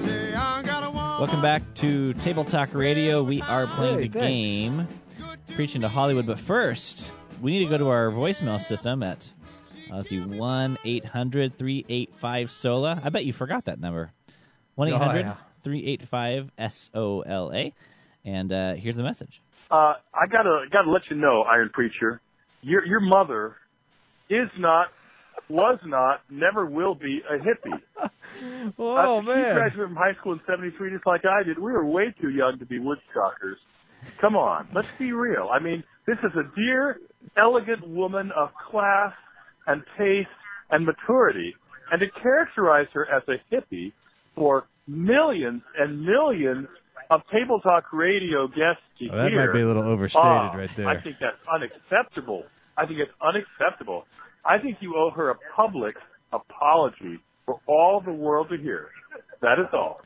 [0.00, 1.18] Say, I got a woman.
[1.20, 3.22] Welcome back to Table Talk Radio.
[3.22, 4.26] We are playing Hey, the thanks.
[4.26, 4.88] game,
[5.54, 6.26] preaching to Hollywood.
[6.26, 7.06] But first,
[7.42, 9.32] we need to go to our voicemail system at
[9.96, 13.00] let's see, one 385 SOLA.
[13.02, 14.12] I bet you forgot that number.
[14.74, 15.34] 1 800 Oh, yeah.
[15.62, 17.72] 385 S O L A.
[18.24, 19.40] And uh, here's the message.
[19.70, 22.20] uh, I gotta gotta let you know, Iron Preacher,
[22.62, 23.56] your your mother
[24.30, 24.88] is not,
[25.48, 27.80] was not, never will be a hippie.
[28.78, 29.54] Oh uh, She man!
[29.54, 31.58] graduated from high school in '73, just like I did.
[31.58, 33.58] We were way too young to be woodstockers.
[34.18, 35.50] Come on, let's be real.
[35.52, 36.98] I mean, this is a dear,
[37.36, 39.12] elegant woman of class
[39.66, 40.28] and taste
[40.70, 41.54] and maturity,
[41.90, 43.92] and to characterize her as a hippie
[44.34, 46.66] for millions and millions
[47.10, 49.46] of table talk radio guests to Oh, that hear.
[49.46, 50.88] might be a little overstated Ah, right there.
[50.88, 52.44] I think that's unacceptable.
[52.76, 54.06] I think it's unacceptable.
[54.44, 55.94] I think you owe her a public
[56.32, 58.88] apology for all the world to hear.
[59.42, 60.00] That is all.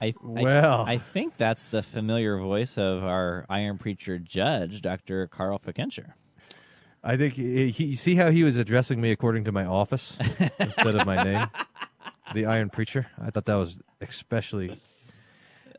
[0.00, 0.84] I, I- Well.
[0.86, 5.26] I, think that's the familiar voice of our Iron Preacher judge, Dr.
[5.28, 6.12] Carl Fickenscher.
[7.04, 10.16] I think he, he, you see how he was addressing me according to my office
[10.58, 11.46] instead of my name,
[12.32, 13.08] the Iron Preacher.
[13.22, 14.80] I thought that was especially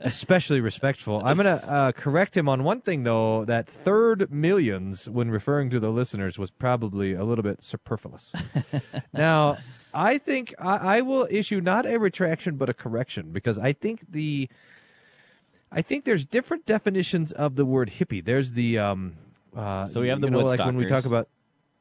[0.01, 1.21] especially respectful.
[1.25, 3.45] I'm going to uh, correct him on one thing, though.
[3.45, 8.31] That third millions, when referring to the listeners, was probably a little bit superfluous.
[9.13, 9.57] now,
[9.93, 14.11] I think I, I will issue not a retraction but a correction because I think
[14.11, 14.47] the
[15.71, 18.23] I think there's different definitions of the word hippie.
[18.23, 19.17] There's the um,
[19.55, 21.29] uh, So we have you the know, like when we talk about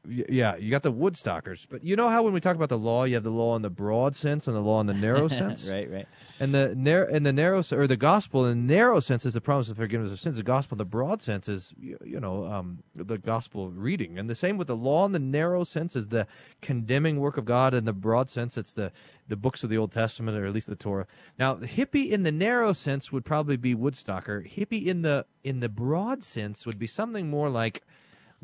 [0.07, 3.03] yeah, you got the Woodstockers, but you know how when we talk about the law,
[3.03, 5.67] you have the law in the broad sense and the law in the narrow sense.
[5.67, 6.07] right, right.
[6.39, 9.41] And the narrow and the narrow or the gospel in the narrow sense is the
[9.41, 10.37] promise of forgiveness of sins.
[10.37, 14.29] The gospel in the broad sense is you, you know um, the gospel reading, and
[14.29, 16.27] the same with the law in the narrow sense is the
[16.61, 17.73] condemning work of God.
[17.73, 18.91] In the broad sense, it's the
[19.27, 21.07] the books of the Old Testament or at least the Torah.
[21.39, 24.49] Now, the hippie in the narrow sense would probably be Woodstocker.
[24.49, 27.83] Hippie in the in the broad sense would be something more like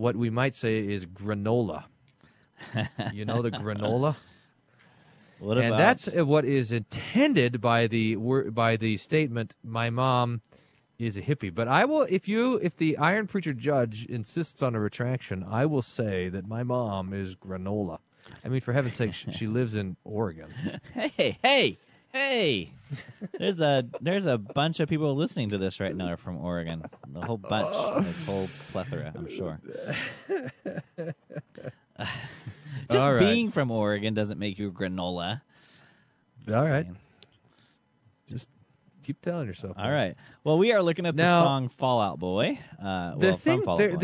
[0.02, 1.86] what we might say is granola.
[3.14, 4.16] you know the granola.
[5.40, 9.54] What and about that's uh, what is intended by the by the statement.
[9.64, 10.42] My mom
[10.98, 14.76] is a hippie, but I will if you if the Iron Preacher judge insists on
[14.76, 18.00] a retraction, I will say that my mom is granola.
[18.44, 20.54] I mean, for heaven's sake, she, she lives in Oregon.
[20.94, 21.78] Hey, hey,
[22.14, 22.72] hey!
[23.38, 26.84] There's a there's a bunch of people listening to this right now from Oregon.
[27.08, 29.62] The whole bunch, a whole plethora, I'm sure.
[32.90, 33.20] Just right.
[33.20, 35.42] being from Oregon doesn't make you granola.
[36.52, 36.88] All right,
[38.28, 38.50] just
[39.04, 39.76] keep telling yourself.
[39.78, 40.16] All right.
[40.44, 43.66] Well, we are looking at the song "Fall Out Boy." Uh, the well, thing, from
[43.66, 43.98] Fallout the Boy.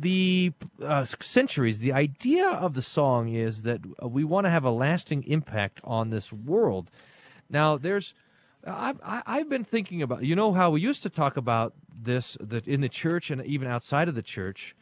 [0.00, 4.64] the, the uh, centuries, the idea of the song is that we want to have
[4.64, 6.90] a lasting impact on this world.
[7.48, 8.14] Now, there's,
[8.66, 12.66] I've I've been thinking about, you know, how we used to talk about this that
[12.66, 14.74] in the church and even outside of the church,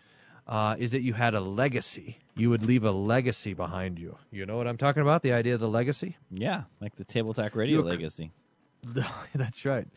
[0.46, 2.18] uh, is that you had a legacy.
[2.36, 4.18] You would leave a legacy behind you.
[4.30, 5.22] You know what I'm talking about?
[5.22, 6.16] The idea of the legacy.
[6.30, 8.30] yeah, like the Table Talk Radio Look- legacy.
[9.34, 9.88] That's right.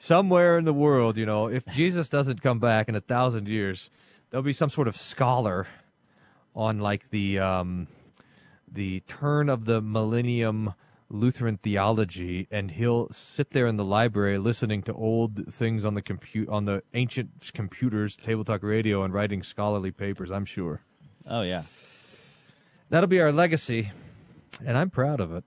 [0.00, 3.90] Somewhere in the world, you know, if Jesus doesn't come back in a thousand years,
[4.30, 5.66] there'll be some sort of scholar
[6.54, 7.88] on like the um,
[8.70, 10.74] the turn of the millennium
[11.10, 16.02] Lutheran theology, and he'll sit there in the library listening to old things on the
[16.02, 20.30] compute on the ancient computers, table talk radio, and writing scholarly papers.
[20.30, 20.82] I'm sure
[21.26, 21.62] Oh yeah.
[22.90, 23.90] that'll be our legacy,
[24.64, 25.44] and I'm proud of it.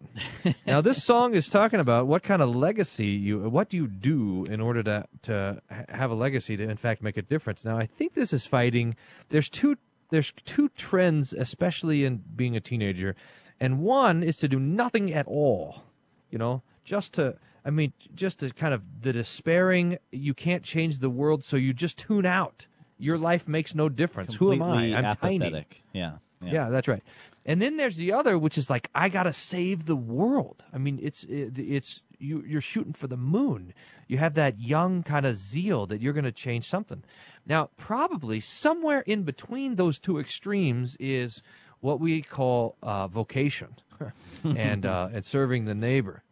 [0.65, 4.45] now, this song is talking about what kind of legacy you, what do you do
[4.45, 7.65] in order to to have a legacy to, in fact, make a difference.
[7.65, 8.95] Now, I think this is fighting.
[9.29, 9.77] There's two.
[10.09, 13.15] There's two trends, especially in being a teenager,
[13.61, 15.83] and one is to do nothing at all.
[16.29, 17.37] You know, just to.
[17.63, 19.99] I mean, just to kind of the despairing.
[20.11, 22.65] You can't change the world, so you just tune out.
[22.97, 24.33] Your life makes no difference.
[24.35, 24.95] Who am I?
[24.95, 25.35] I'm tiny.
[25.37, 25.83] apathetic.
[25.93, 26.13] Yeah.
[26.41, 26.69] Yeah.
[26.69, 27.03] that's right.
[27.45, 30.63] And then there's the other, which is like I gotta save the world.
[30.73, 33.73] I mean, it's it, it's you you're shooting for the moon.
[34.07, 37.03] You have that young kind of zeal that you're going to change something.
[37.45, 41.41] Now, probably somewhere in between those two extremes is
[41.81, 43.75] what we call uh, vocation
[44.43, 46.23] and uh, and serving the neighbor.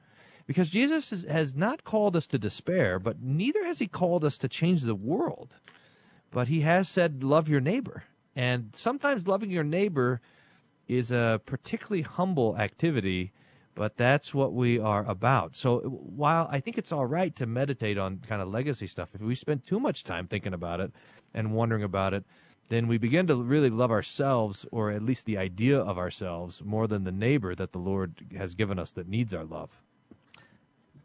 [0.48, 4.38] Because Jesus is, has not called us to despair, but neither has he called us
[4.40, 5.54] to change the world.
[6.32, 8.04] But he has said love your neighbor.
[8.36, 10.22] And sometimes loving your neighbor
[10.88, 13.32] is a particularly humble activity
[13.80, 15.56] but that's what we are about.
[15.56, 19.22] So while i think it's all right to meditate on kind of legacy stuff if
[19.22, 20.92] we spend too much time thinking about it
[21.34, 22.26] and wondering about it
[22.70, 26.88] then we begin to really love ourselves or at least the idea of ourselves more
[26.88, 29.82] than the neighbor that the lord has given us that needs our love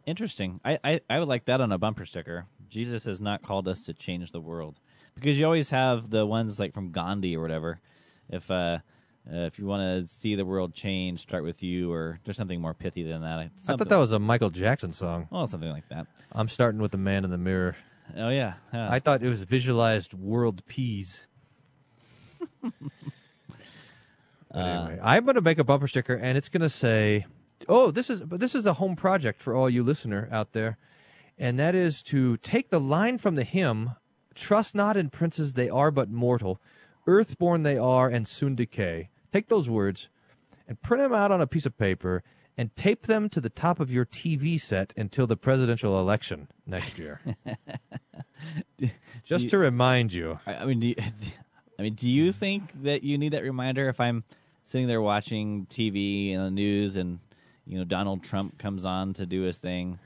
[0.07, 0.61] Interesting.
[0.65, 2.47] I, I, I would like that on a bumper sticker.
[2.69, 4.79] Jesus has not called us to change the world.
[5.15, 7.81] Because you always have the ones like from Gandhi or whatever.
[8.29, 8.79] If uh,
[9.27, 12.61] uh, if you want to see the world change, start with you, or there's something
[12.61, 13.39] more pithy than that.
[13.39, 16.07] i thought that was a michael jackson song well, something like that.
[16.33, 17.75] i'm starting with the man in the mirror
[18.19, 18.91] Oh yeah, yeah.
[18.91, 21.23] I thought it was visualized world peas.
[24.55, 27.27] Anyway, I'm going to make a bumper sticker, and it's going to say,
[27.69, 30.79] "Oh, this is but this is a home project for all you listener out there,
[31.37, 33.93] and that is to take the line from the hymn,
[34.35, 36.61] "Trust not in princes; they are but mortal;
[37.07, 40.09] earthborn they are, and soon decay." Take those words,
[40.69, 42.23] and print them out on a piece of paper,
[42.57, 46.97] and tape them to the top of your TV set until the presidential election next
[46.97, 47.21] year.
[49.25, 50.39] Just you- to remind you.
[50.47, 50.95] I, I mean, do you,
[51.79, 54.25] I mean, do you think that you need that reminder if I'm
[54.63, 57.19] sitting there watching TV and the news, and
[57.67, 59.99] you know Donald Trump comes on to do his thing?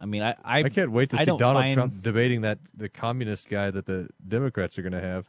[0.00, 2.58] I mean, I I, I can't wait to I see Donald find- Trump debating that
[2.76, 5.26] the communist guy that the Democrats are going to have.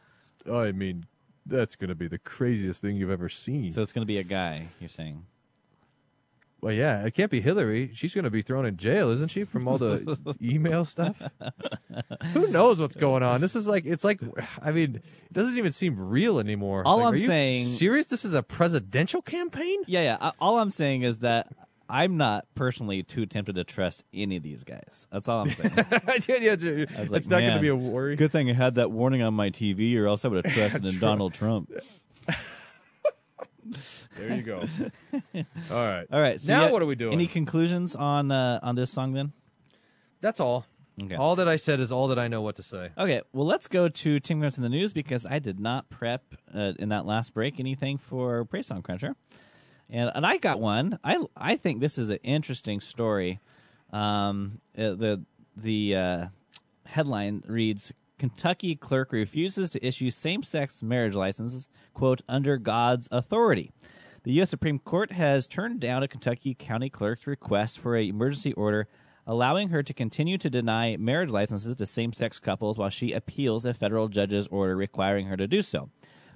[0.50, 1.06] I mean,
[1.44, 3.72] that's going to be the craziest thing you've ever seen.
[3.72, 4.68] So it's going to be a guy.
[4.80, 5.24] You're saying?
[6.60, 7.92] Well, yeah, it can't be Hillary.
[7.94, 11.16] She's going to be thrown in jail, isn't she, from all the email stuff?
[12.32, 13.40] Who knows what's going on?
[13.40, 14.20] This is like it's like
[14.60, 16.82] I mean, it doesn't even seem real anymore.
[16.84, 18.06] All Like, I'm are you saying- serious?
[18.06, 19.82] This is a presidential campaign?
[19.86, 20.30] Yeah, yeah.
[20.40, 21.46] All I'm saying is that
[21.88, 25.06] I'm not personally too tempted to trust any of these guys.
[25.12, 25.72] That's all I'm saying.
[25.76, 28.16] yeah, yeah, it's I like, not going to be a worry.
[28.16, 30.84] Good thing I had that warning on my TV, or else I would have trusted
[30.84, 31.70] in Donald Trump.
[34.18, 34.58] There you go.
[35.70, 36.06] All right.
[36.12, 36.40] All right.
[36.40, 37.12] So now you- what are we doing?
[37.14, 39.32] Any conclusions on uh, on this song then?
[40.20, 40.66] That's all.
[41.00, 41.14] Okay.
[41.14, 42.90] All that I said is all that I know what to say.
[42.98, 46.24] Okay, well, let's go to Tim Grimm's in the news because I did not prep
[46.52, 49.14] uh, in that last break anything for Praise Song Cruncher,
[49.88, 50.98] and and I got one.
[51.04, 53.38] I I think this is an interesting story.
[53.92, 55.24] Um, uh, the
[55.56, 56.26] the uh,
[56.86, 63.70] headline reads: Kentucky clerk refuses to issue same-sex marriage licenses, quote, under God's authority.
[64.24, 64.50] The U.S.
[64.50, 68.88] Supreme Court has turned down a Kentucky county clerk's request for an emergency order
[69.28, 73.64] allowing her to continue to deny marriage licenses to same sex couples while she appeals
[73.64, 75.90] a federal judge's order requiring her to do so.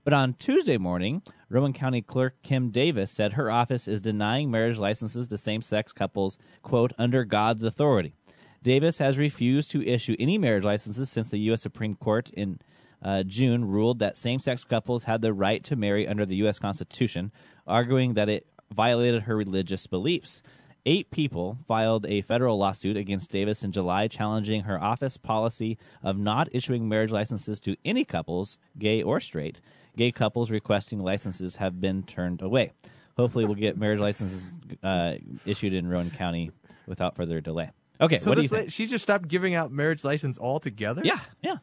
[0.04, 4.78] But on Tuesday morning, Rowan County Clerk Kim Davis said her office is denying marriage
[4.78, 8.14] licenses to same sex couples, quote, under God's authority.
[8.62, 11.62] Davis has refused to issue any marriage licenses since the U.S.
[11.62, 12.60] Supreme Court in
[13.02, 16.58] uh, June ruled that same sex couples had the right to marry under the U.S.
[16.58, 17.32] Constitution,
[17.66, 20.42] arguing that it violated her religious beliefs.
[20.84, 26.18] Eight people filed a federal lawsuit against Davis in July challenging her office policy of
[26.18, 29.60] not issuing marriage licenses to any couples, gay or straight.
[29.96, 32.72] Gay couples requesting licenses have been turned away.
[33.16, 36.50] Hopefully, we'll get marriage licenses uh, issued in Rowan County
[36.86, 37.70] without further delay.
[38.00, 38.72] Okay, so what do you think?
[38.72, 41.02] she just stopped giving out marriage license altogether?
[41.04, 41.56] Yeah, yeah.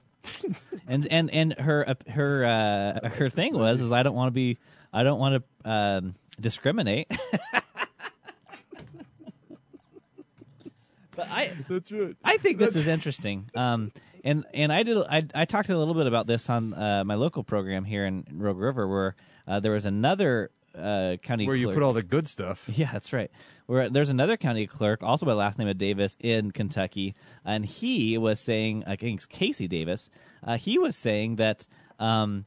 [0.87, 4.31] and and and her uh, her uh, her thing was is I don't want to
[4.31, 4.57] be
[4.91, 7.07] I don't want to um, discriminate.
[11.15, 12.15] but I That's right.
[12.23, 13.49] I think this is interesting.
[13.55, 13.91] Um,
[14.23, 17.15] and and I did I, I talked a little bit about this on uh, my
[17.15, 19.15] local program here in Rogue River, where
[19.47, 22.69] uh, there was another uh, county Where you put all the good stuff.
[22.73, 23.31] yeah, that's right.
[23.65, 28.17] Where there's another county clerk, also by last name of Davis, in Kentucky, and he
[28.17, 30.09] was saying, I think it's Casey Davis.
[30.43, 31.67] Uh, he was saying that
[31.99, 32.45] um,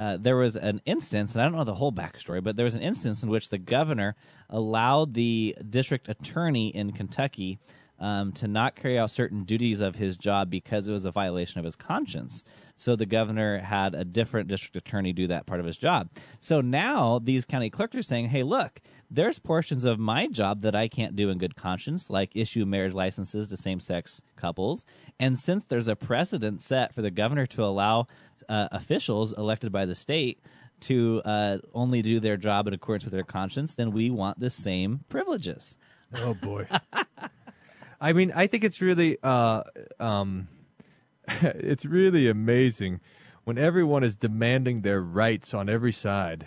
[0.00, 2.74] uh, there was an instance, and I don't know the whole backstory, but there was
[2.74, 4.16] an instance in which the governor
[4.48, 7.58] allowed the district attorney in Kentucky
[7.98, 11.58] um, to not carry out certain duties of his job because it was a violation
[11.58, 12.42] of his conscience.
[12.78, 16.08] So the governor had a different district attorney do that part of his job.
[16.40, 20.74] So now these county clerks are saying, hey, look, there's portions of my job that
[20.74, 24.86] I can't do in good conscience, like issue marriage licenses to same sex couples.
[25.18, 28.06] And since there's a precedent set for the governor to allow
[28.50, 30.42] uh, officials elected by the state
[30.80, 34.50] to uh, only do their job in accordance with their conscience, then we want the
[34.50, 35.76] same privileges.
[36.16, 36.66] Oh boy.
[38.00, 39.62] I mean, I think it's really uh
[39.98, 40.48] um
[41.28, 43.00] it's really amazing
[43.44, 46.46] when everyone is demanding their rights on every side.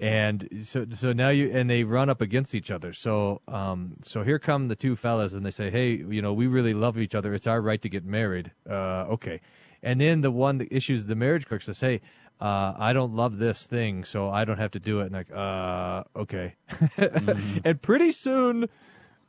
[0.00, 2.92] And so so now you and they run up against each other.
[2.92, 6.46] So um so here come the two fellas and they say, "Hey, you know, we
[6.46, 7.34] really love each other.
[7.34, 9.40] It's our right to get married." Uh okay.
[9.82, 12.00] And then the one that issues the marriage clerk says, "Hey,
[12.40, 15.30] uh, I don't love this thing, so I don't have to do it." And like,
[15.32, 16.56] uh, okay.
[17.64, 18.68] and pretty soon,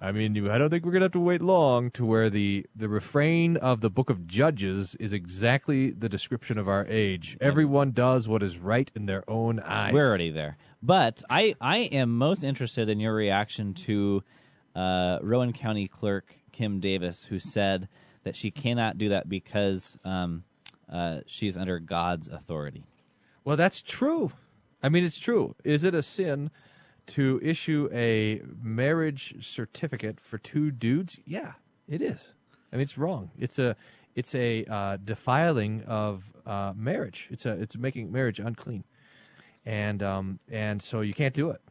[0.02, 2.90] I mean, I don't think we're gonna have to wait long to where the the
[2.90, 7.38] refrain of the Book of Judges is exactly the description of our age.
[7.42, 9.94] Everyone does what is right in their own eyes.
[9.94, 10.58] We're already there.
[10.82, 14.24] But I, I am most interested in your reaction to
[14.76, 17.90] uh, Rowan County Clerk Kim Davis, who said
[18.24, 20.44] that she cannot do that because um,
[20.92, 22.84] uh, she's under God's authority.
[23.44, 24.32] Well, that's true.
[24.82, 25.56] I mean, it's true.
[25.64, 26.52] Is it a sin
[27.08, 31.18] to issue a marriage certificate for two dudes?
[31.26, 31.54] Yeah,
[31.88, 32.34] it is.
[32.72, 33.32] I mean, it's wrong.
[33.38, 33.76] It's a
[34.16, 37.28] it's a uh, defiling of uh, marriage.
[37.32, 38.84] It's a it's making marriage unclean,
[39.66, 41.62] and um and so you can't do it.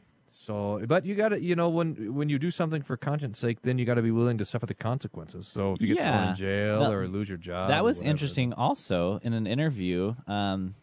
[0.40, 3.58] So, but you got to, you know, when when you do something for conscience sake,
[3.62, 5.48] then you got to be willing to suffer the consequences.
[5.48, 8.52] So, if you get thrown in jail Now, or lose your job, that was interesting.
[8.52, 10.76] Also, in an interview, um,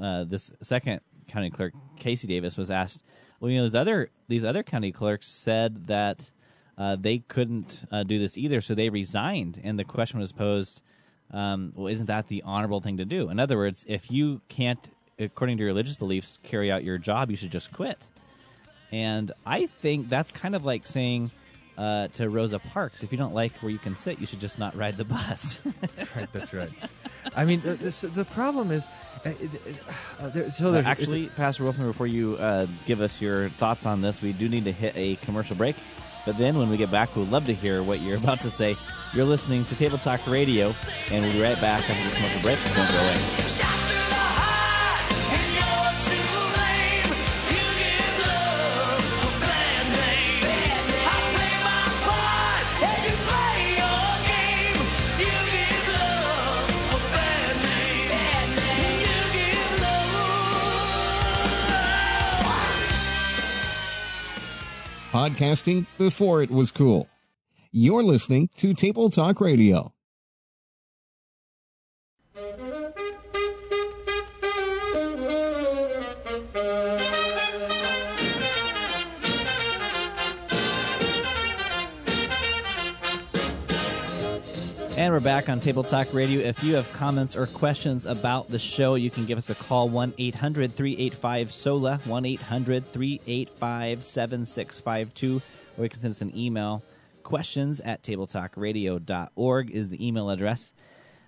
[0.00, 3.02] uh, this second county clerk, Casey Davis, was asked,
[3.40, 6.30] "Well, you know, these other these other county clerks said that
[6.76, 10.82] uh, they couldn't uh, do this either, so they resigned." And the question was posed,
[11.30, 13.30] um, "Well, isn't that the honorable thing to do?
[13.30, 17.30] In other words, if you can't, according to your religious beliefs, carry out your job,
[17.30, 18.04] you should just quit."
[18.92, 21.30] And I think that's kind of like saying
[21.78, 24.58] uh, to Rosa Parks, if you don't like where you can sit, you should just
[24.58, 25.60] not ride the bus.
[26.16, 26.70] right, that's right.
[27.34, 28.86] I mean, the, this, the problem is,
[29.24, 29.30] uh,
[30.20, 34.02] uh, there, so there's Actually, Pastor Wolfmueller, before you uh, give us your thoughts on
[34.02, 35.76] this, we do need to hit a commercial break.
[36.26, 38.76] But then when we get back, we'd love to hear what you're about to say.
[39.14, 40.74] You're listening to Table Talk Radio,
[41.10, 42.58] and we'll be right back after this commercial break.
[42.74, 43.99] Don't go away.
[65.12, 67.08] Podcasting before it was cool.
[67.72, 69.92] You're listening to Table Talk Radio.
[85.00, 86.42] And we're back on Table Talk Radio.
[86.42, 89.88] If you have comments or questions about the show, you can give us a call
[89.88, 95.40] 1 800 385 SOLA, 1 800 385 7652,
[95.78, 96.82] or you can send us an email.
[97.22, 100.74] Questions at tabletalkradio.org is the email address.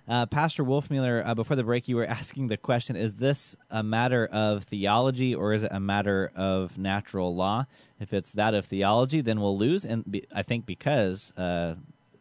[0.07, 3.83] Uh, Pastor Wolfmueller, uh, before the break, you were asking the question Is this a
[3.83, 7.64] matter of theology or is it a matter of natural law?
[7.99, 9.87] If it's that of theology, then we'll lose.
[9.87, 11.77] And be, I think because uh,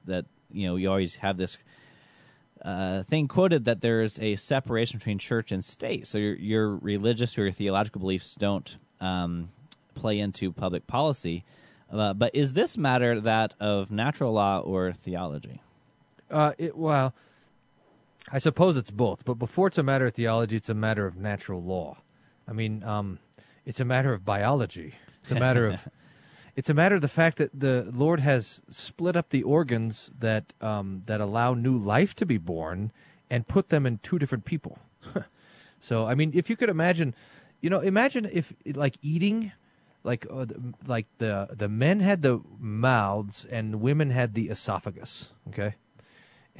[0.06, 1.58] that you know you always have this
[2.64, 6.08] uh, thing quoted that there's a separation between church and state.
[6.08, 9.49] So your your religious or your theological beliefs don't um,
[9.95, 11.43] play into public policy.
[11.91, 15.62] Uh, but is this matter that of natural law or theology?
[16.30, 17.14] Uh, it, well,
[18.32, 19.26] I suppose it's both.
[19.26, 21.97] But before it's a matter of theology, it's a matter of natural law.
[22.47, 23.20] I mean, um,
[23.66, 24.95] it's a matter of biology.
[25.22, 25.88] It's a matter of
[26.62, 30.53] it's a matter of the fact that the Lord has split up the organs that
[30.62, 32.91] um, that allow new life to be born
[33.32, 34.78] and put them in two different people.
[35.80, 37.16] so, I mean, if you could imagine,
[37.62, 39.53] you know, imagine if like eating,
[40.03, 45.32] like uh, the- like the the men had the mouths and women had the esophagus.
[45.47, 45.74] Okay.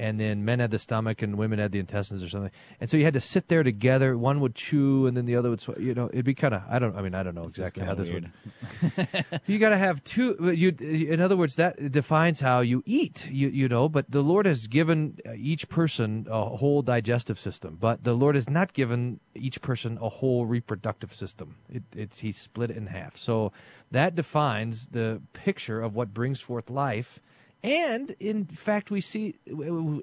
[0.02, 2.50] And then men had the stomach and women had the intestines or something.
[2.80, 4.18] And so you had to sit there together.
[4.18, 6.62] One would chew and then the other would, sw- you know, it'd be kind of,
[6.68, 8.24] I don't, I mean, I don't know exactly how this weird.
[8.24, 8.32] would
[9.46, 13.48] you got to have two you in other words that defines how you eat you
[13.48, 18.04] you know but the lord has given uh, each person a whole digestive system but
[18.04, 22.70] the lord has not given each person a whole reproductive system it, it's he split
[22.70, 23.52] it in half so
[23.90, 27.20] that defines the picture of what brings forth life
[27.62, 29.36] and in fact, we see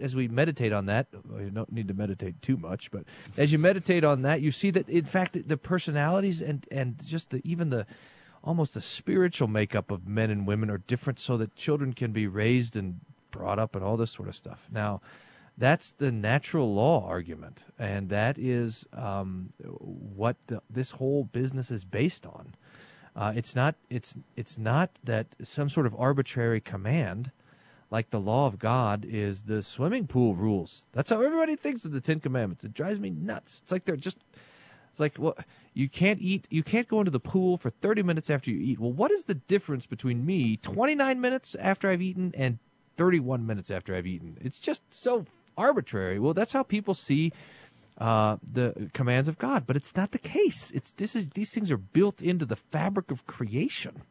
[0.02, 3.04] as we meditate on that, you don't need to meditate too much, but
[3.38, 7.32] as you meditate on that, you see that in fact the personalities and and just
[7.32, 7.86] the even the
[8.44, 12.28] almost the spiritual makeup of men and women are different, so that children can be
[12.28, 13.02] raised and
[13.32, 14.68] brought up and all this sort of stuff.
[14.72, 15.02] Now,
[15.58, 21.84] that's the natural law argument, and that is um, what the, this whole business is
[21.84, 22.56] based on.
[23.16, 27.32] Uh, it's not it's it's not that some sort of arbitrary command
[27.92, 30.86] like the law of God is the swimming pool rules.
[30.92, 32.64] That's how everybody thinks of the Ten Commandments.
[32.64, 33.62] It drives me nuts.
[33.64, 34.20] It's like they're just
[34.92, 35.38] it's like well
[35.74, 38.80] you can't eat you can't go into the pool for 30 minutes after you eat.
[38.80, 42.60] Well, what is the difference between me 29 minutes after I've eaten and
[42.98, 44.38] 31 minutes after I've eaten?
[44.42, 45.26] It's just so
[45.58, 46.20] arbitrary.
[46.20, 47.34] Well, that's how people see
[47.98, 50.72] uh, the commands of God, but it's not the case.
[50.72, 54.04] It's this is these things are built into the fabric of creation,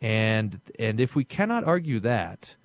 [0.00, 2.56] and and if we cannot argue that,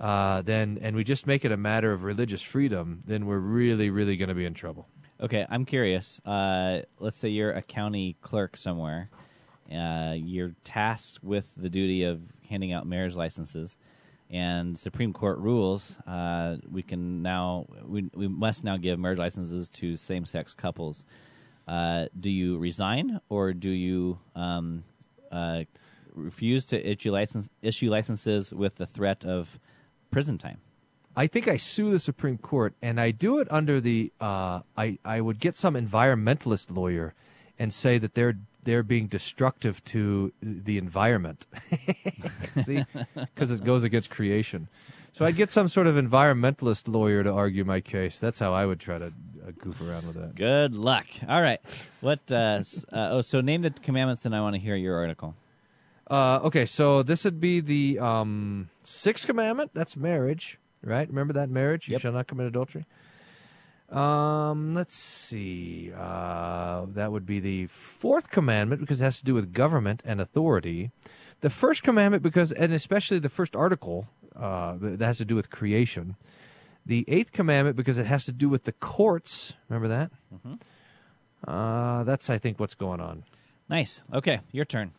[0.00, 3.90] uh, then and we just make it a matter of religious freedom, then we're really
[3.90, 4.88] really going to be in trouble.
[5.20, 6.18] Okay, I'm curious.
[6.24, 9.10] Uh, let's say you're a county clerk somewhere.
[9.70, 13.76] Uh, you're tasked with the duty of handing out marriage licenses,
[14.30, 15.94] and Supreme Court rules.
[16.06, 21.04] Uh, we can now we we must now give marriage licenses to same-sex couples.
[21.68, 24.82] Uh, do you resign or do you um,
[25.30, 25.64] uh,
[26.14, 29.60] refuse to issue license issue licenses with the threat of
[30.10, 30.58] prison time?
[31.16, 34.98] I think I sue the Supreme Court, and I do it under the uh, I
[35.04, 37.14] I would get some environmentalist lawyer
[37.58, 41.46] and say that they're they're being destructive to the environment.
[42.64, 42.84] See,
[43.14, 44.68] because it goes against creation.
[45.12, 48.18] So I'd get some sort of environmentalist lawyer to argue my case.
[48.18, 50.34] That's how I would try to uh, goof around with that.
[50.34, 51.06] Good luck.
[51.28, 51.60] All right.
[52.00, 52.20] What?
[52.30, 55.34] Uh, uh, oh, so name the commandments, and I want to hear your article.
[56.10, 59.70] Uh, okay, so this would be the um, sixth commandment.
[59.74, 61.08] That's marriage, right?
[61.08, 61.88] Remember that marriage?
[61.88, 62.84] You shall not commit adultery.
[63.90, 65.92] Um, let's see.
[65.96, 70.20] Uh, that would be the fourth commandment because it has to do with government and
[70.20, 70.90] authority.
[71.40, 75.50] The first commandment because, and especially the first article, uh, that has to do with
[75.50, 76.16] creation.
[76.84, 79.52] The eighth commandment because it has to do with the courts.
[79.68, 80.10] Remember that?
[80.34, 80.60] Mhm.
[81.46, 83.24] Uh, that's I think what's going on.
[83.68, 84.02] Nice.
[84.12, 84.92] Okay, your turn.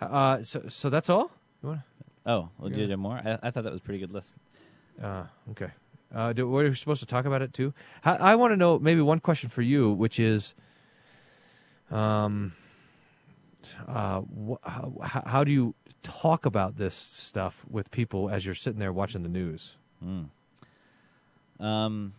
[0.00, 1.30] Uh, so so that's all.
[1.62, 1.84] You wanna-
[2.28, 3.16] Oh, well, do you have more?
[3.24, 4.34] I, I thought that was a pretty good list.
[5.00, 5.70] Uh, okay.
[6.12, 7.72] Uh, do, were we supposed to talk about it too?
[8.02, 10.54] How, I want to know maybe one question for you, which is,
[11.90, 12.52] um,
[13.86, 18.80] uh, wh- how, how do you talk about this stuff with people as you're sitting
[18.80, 19.76] there watching the news?
[20.04, 20.26] Mm.
[21.64, 22.12] Um,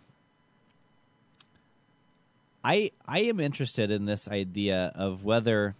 [2.64, 5.76] I I am interested in this idea of whether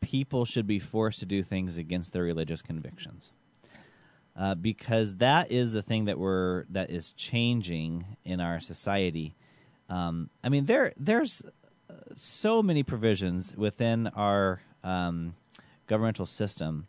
[0.00, 3.32] people should be forced to do things against their religious convictions,
[4.36, 9.34] uh, because that is the thing that we're that is changing in our society.
[9.88, 11.42] Um, I mean, there there's
[11.88, 15.34] uh, so many provisions within our um,
[15.86, 16.86] governmental system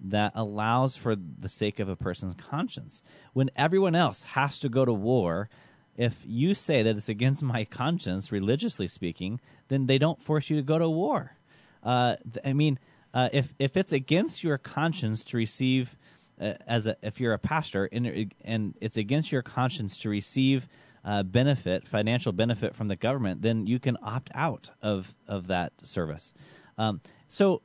[0.00, 3.02] that allows for the sake of a person's conscience.
[3.32, 5.48] When everyone else has to go to war,
[5.96, 10.56] if you say that it's against my conscience, religiously speaking, then they don't force you
[10.56, 11.36] to go to war.
[11.84, 12.78] Uh, th- I mean,
[13.12, 15.96] uh, if if it's against your conscience to receive,
[16.40, 20.66] uh, as a if you're a pastor and and it's against your conscience to receive
[21.04, 25.72] uh, benefit, financial benefit from the government, then you can opt out of of that
[25.82, 26.32] service.
[26.78, 27.62] Um, so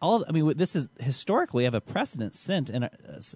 [0.00, 2.84] all I mean, this is historically we have a precedent sent in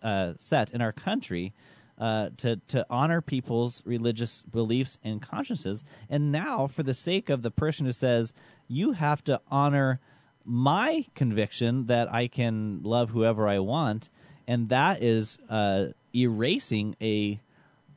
[0.03, 1.55] uh, set in our country
[1.99, 7.43] uh, to to honor people's religious beliefs and consciences, and now for the sake of
[7.43, 8.33] the person who says
[8.69, 10.01] you have to honor
[10.45, 14.11] my conviction that I can love whoever I want,
[14.47, 17.41] and that is uh, erasing a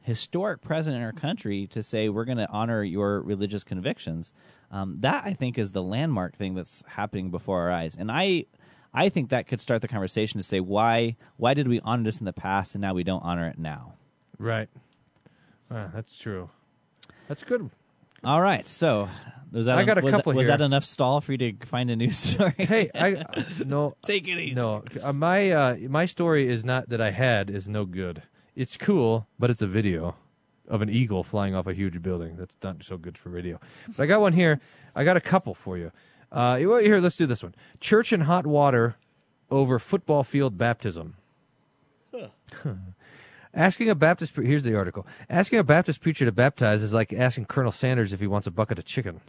[0.01, 4.31] historic precedent in our country to say we're going to honor your religious convictions.
[4.71, 8.45] Um, that I think is the landmark thing that's happening before our eyes, and I,
[8.93, 12.19] I think that could start the conversation to say why why did we honor this
[12.19, 13.93] in the past and now we don't honor it now.
[14.37, 14.69] Right.
[15.69, 16.49] Uh, that's true.
[17.27, 17.69] That's good.
[18.23, 19.09] All right, so
[19.51, 20.57] was that I got a was couple that, was here.
[20.57, 22.53] that enough stall for you to find a news story?
[22.57, 23.23] Hey, I
[23.65, 23.95] no.
[24.05, 24.55] Take it easy.
[24.55, 28.23] No, uh, my uh, my story is not that I had is no good.
[28.55, 30.15] It's cool, but it's a video
[30.67, 32.35] of an eagle flying off a huge building.
[32.37, 33.59] That's not so good for radio.
[33.95, 34.59] But I got one here.
[34.95, 35.91] I got a couple for you.
[36.31, 37.55] Uh, here, let's do this one.
[37.79, 38.95] Church in hot water
[39.49, 41.15] over football field baptism.
[43.59, 45.05] Asking a Baptist pre- here's the article.
[45.29, 48.51] Asking a Baptist preacher to baptize is like asking Colonel Sanders if he wants a
[48.51, 49.19] bucket of chicken.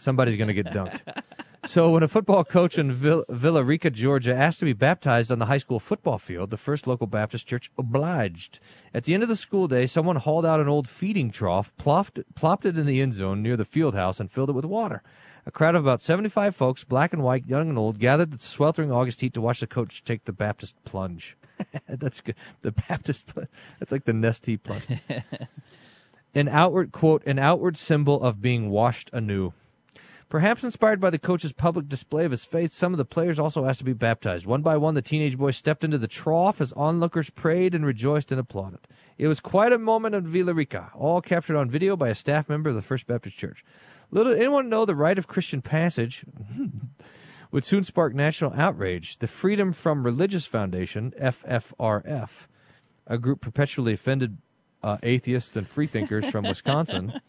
[0.00, 1.02] Somebody's going to get dunked.
[1.64, 5.38] so when a football coach in Vill- Villa Rica, Georgia, asked to be baptized on
[5.38, 8.58] the high school football field, the first local Baptist church obliged.
[8.92, 12.18] At the end of the school day, someone hauled out an old feeding trough, plopped,
[12.34, 15.04] plopped it in the end zone near the field house, and filled it with water.
[15.46, 18.90] A crowd of about 75 folks, black and white, young and old, gathered the sweltering
[18.90, 21.36] August heat to watch the coach take the Baptist plunge.
[21.88, 22.36] That's good.
[22.62, 23.32] The Baptist.
[23.78, 24.86] That's like the Nestea plunge.
[26.34, 29.52] an outward quote, an outward symbol of being washed anew.
[30.28, 33.64] Perhaps inspired by the coach's public display of his faith, some of the players also
[33.64, 34.44] asked to be baptized.
[34.44, 38.30] One by one, the teenage boys stepped into the trough as onlookers prayed and rejoiced
[38.30, 38.80] and applauded.
[39.16, 42.46] It was quite a moment in Villa Rica, all captured on video by a staff
[42.46, 43.64] member of the First Baptist Church.
[44.10, 46.26] Little did anyone know the rite of Christian passage
[47.50, 49.18] would soon spark national outrage.
[49.18, 52.30] The Freedom from Religious Foundation, FFRF,
[53.06, 54.38] a group perpetually offended
[54.82, 57.20] uh, atheists and freethinkers from Wisconsin,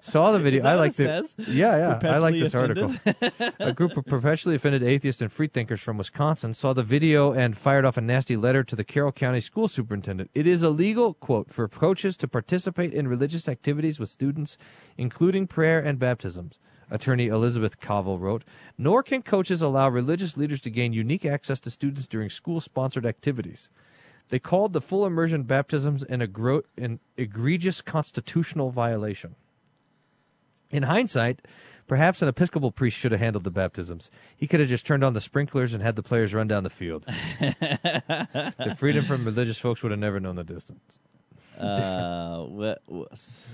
[0.00, 0.64] saw the video.
[0.64, 1.34] I like says?
[1.38, 2.94] yeah yeah I like this article.
[3.58, 7.84] a group of perpetually offended atheists and freethinkers from Wisconsin saw the video and fired
[7.84, 10.30] off a nasty letter to the Carroll County school superintendent.
[10.34, 14.56] It is illegal, quote, for coaches to participate in religious activities with students,
[14.96, 16.60] including prayer and baptisms.
[16.90, 18.44] Attorney Elizabeth Cavell wrote,
[18.76, 23.04] nor can coaches allow religious leaders to gain unique access to students during school sponsored
[23.06, 23.68] activities.
[24.30, 29.36] They called the full immersion baptisms an, egro- an egregious constitutional violation.
[30.70, 31.40] In hindsight,
[31.86, 34.10] perhaps an Episcopal priest should have handled the baptisms.
[34.36, 36.68] He could have just turned on the sprinklers and had the players run down the
[36.70, 37.04] field.
[37.40, 40.98] the freedom from religious folks would have never known the distance.
[41.58, 43.48] Uh, wha- wha- s-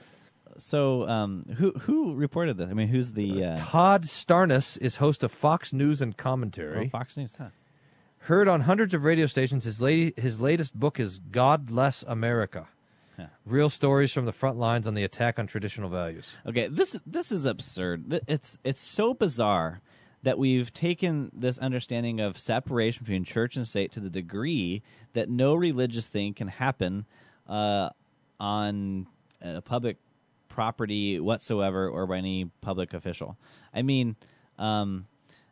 [0.59, 2.69] so um, who who reported this?
[2.71, 6.87] I mean, who's the uh, Todd Starnes is host of Fox News and Commentary.
[6.87, 7.35] oh, Fox News?
[7.39, 7.49] Huh.
[8.19, 12.69] Heard on hundreds of radio stations, his, la- his latest book is "Godless America.
[13.19, 13.27] Huh.
[13.45, 16.33] Real stories from the front lines on the attack on traditional values.
[16.47, 18.11] Okay, this this is absurd.
[18.11, 19.83] Th- It's it's so bizarre
[20.23, 24.83] that we've taken this understanding of separation between church and state to the degree
[25.13, 27.05] that no religious thing can happen
[27.47, 27.91] uh,
[28.41, 29.07] on
[29.43, 29.99] a public
[30.55, 33.37] property whatsoever or by any public official.
[33.75, 34.15] I mean,
[34.57, 35.09] um,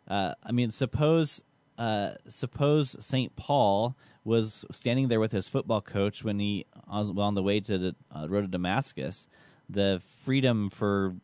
[0.07, 1.43] uh, I mean, suppose
[1.77, 3.35] uh, suppose St.
[3.35, 7.79] Paul was standing there with his football coach when he was on the way to
[7.79, 9.27] the uh, road to Damascus.
[9.69, 11.17] The freedom for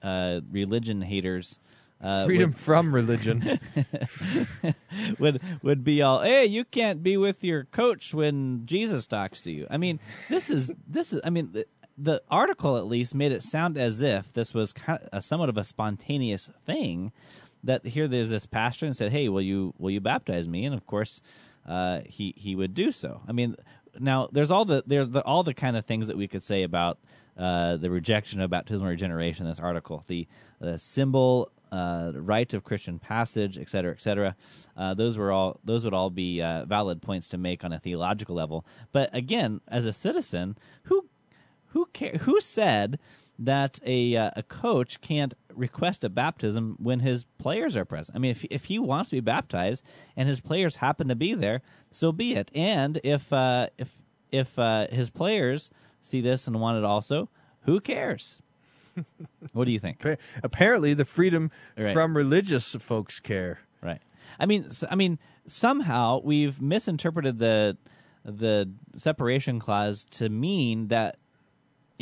[0.00, 1.58] uh, religion haters.
[2.00, 3.58] Uh, Freedom would- from religion.
[5.18, 9.50] would would be all hey you can't be with your coach when jesus talks to
[9.50, 9.98] you i mean
[10.28, 11.54] this is this is i mean
[12.02, 15.48] the, article at least made it sound as if this was kind of a, somewhat
[15.48, 17.12] of a spontaneous thing
[17.64, 20.74] that here there's this pastor and said hey will you will you baptize me and
[20.74, 21.20] of course
[21.68, 23.54] uh, he he would do so i mean
[23.98, 26.62] now there's all the there's the, all the kind of things that we could say
[26.62, 26.98] about
[27.38, 30.26] uh, the rejection of baptismal regeneration this article the,
[30.60, 34.36] the symbol uh, rite of Christian passage, et cetera, et cetera.
[34.76, 37.78] Uh, those were all those would all be uh, valid points to make on a
[37.78, 38.66] theological level.
[38.92, 41.06] But again, as a citizen, who
[41.72, 42.98] who care, who said
[43.38, 48.16] that a uh, a coach can't request a baptism when his players are present?
[48.16, 49.82] I mean, if if he wants to be baptized
[50.16, 52.50] and his players happen to be there, so be it.
[52.54, 53.98] And if uh, if
[54.30, 55.70] if uh, his players
[56.00, 57.28] see this and want it also,
[57.62, 58.40] who cares?
[59.52, 60.04] what do you think?
[60.42, 61.92] Apparently, the freedom Right.
[61.92, 63.60] from religious folks care.
[63.82, 64.02] Right.
[64.38, 65.18] I mean, I mean,
[65.48, 67.76] somehow we've misinterpreted the
[68.24, 71.16] the separation clause to mean that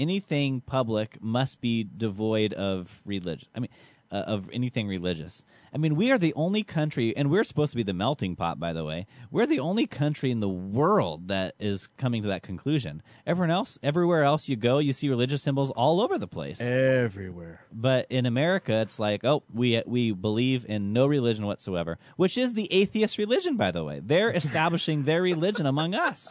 [0.01, 3.48] anything public must be devoid of religion.
[3.55, 3.70] I mean,
[4.11, 5.45] uh, of anything religious.
[5.73, 8.59] I mean, we are the only country, and we're supposed to be the melting pot,
[8.59, 9.07] by the way.
[9.31, 13.03] We're the only country in the world that is coming to that conclusion.
[13.27, 16.61] Everyone else, everywhere else you go, you see religious symbols all over the place.
[16.61, 17.61] Everywhere.
[17.73, 22.55] But in America, it's like, oh, we we believe in no religion whatsoever, which is
[22.55, 24.01] the atheist religion, by the way.
[24.03, 26.29] They're establishing their religion among us.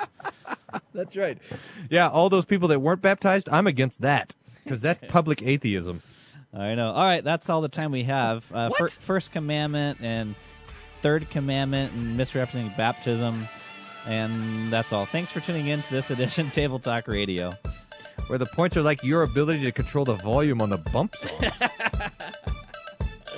[0.94, 1.38] That's right.
[1.90, 6.02] Yeah, all those people that weren't baptized, I'm against that because that's public atheism.
[6.54, 6.92] I know.
[6.92, 8.44] All right, that's all the time we have.
[8.52, 10.36] Uh, fir- first commandment and
[11.02, 13.48] third commandment and misrepresenting baptism,
[14.08, 15.06] and that's all.
[15.06, 17.54] Thanks for tuning in to this edition of Table Talk Radio.
[18.28, 21.52] Where the points are like your ability to control the volume on the bump song.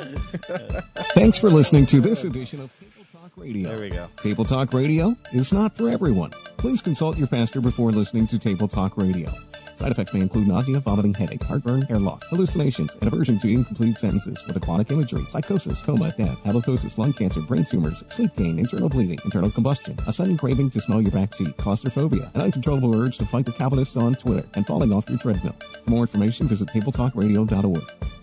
[1.14, 2.91] Thanks for listening to this edition of Table
[3.32, 3.70] Talk Radio.
[3.70, 4.08] There we go.
[4.22, 6.32] Table Talk Radio is not for everyone.
[6.58, 9.32] Please consult your pastor before listening to Table Talk Radio.
[9.74, 13.98] Side effects may include nausea, vomiting, headache, heartburn, hair loss, hallucinations, and aversion to incomplete
[13.98, 18.90] sentences with aquatic imagery, psychosis, coma, death, halitosis, lung cancer, brain tumors, sleep gain, internal
[18.90, 23.26] bleeding, internal combustion, a sudden craving to smell your backseat, claustrophobia, an uncontrollable urge to
[23.26, 25.56] fight the Calvinists on Twitter, and falling off your treadmill.
[25.86, 28.21] For more information, visit tabletalkradio.org.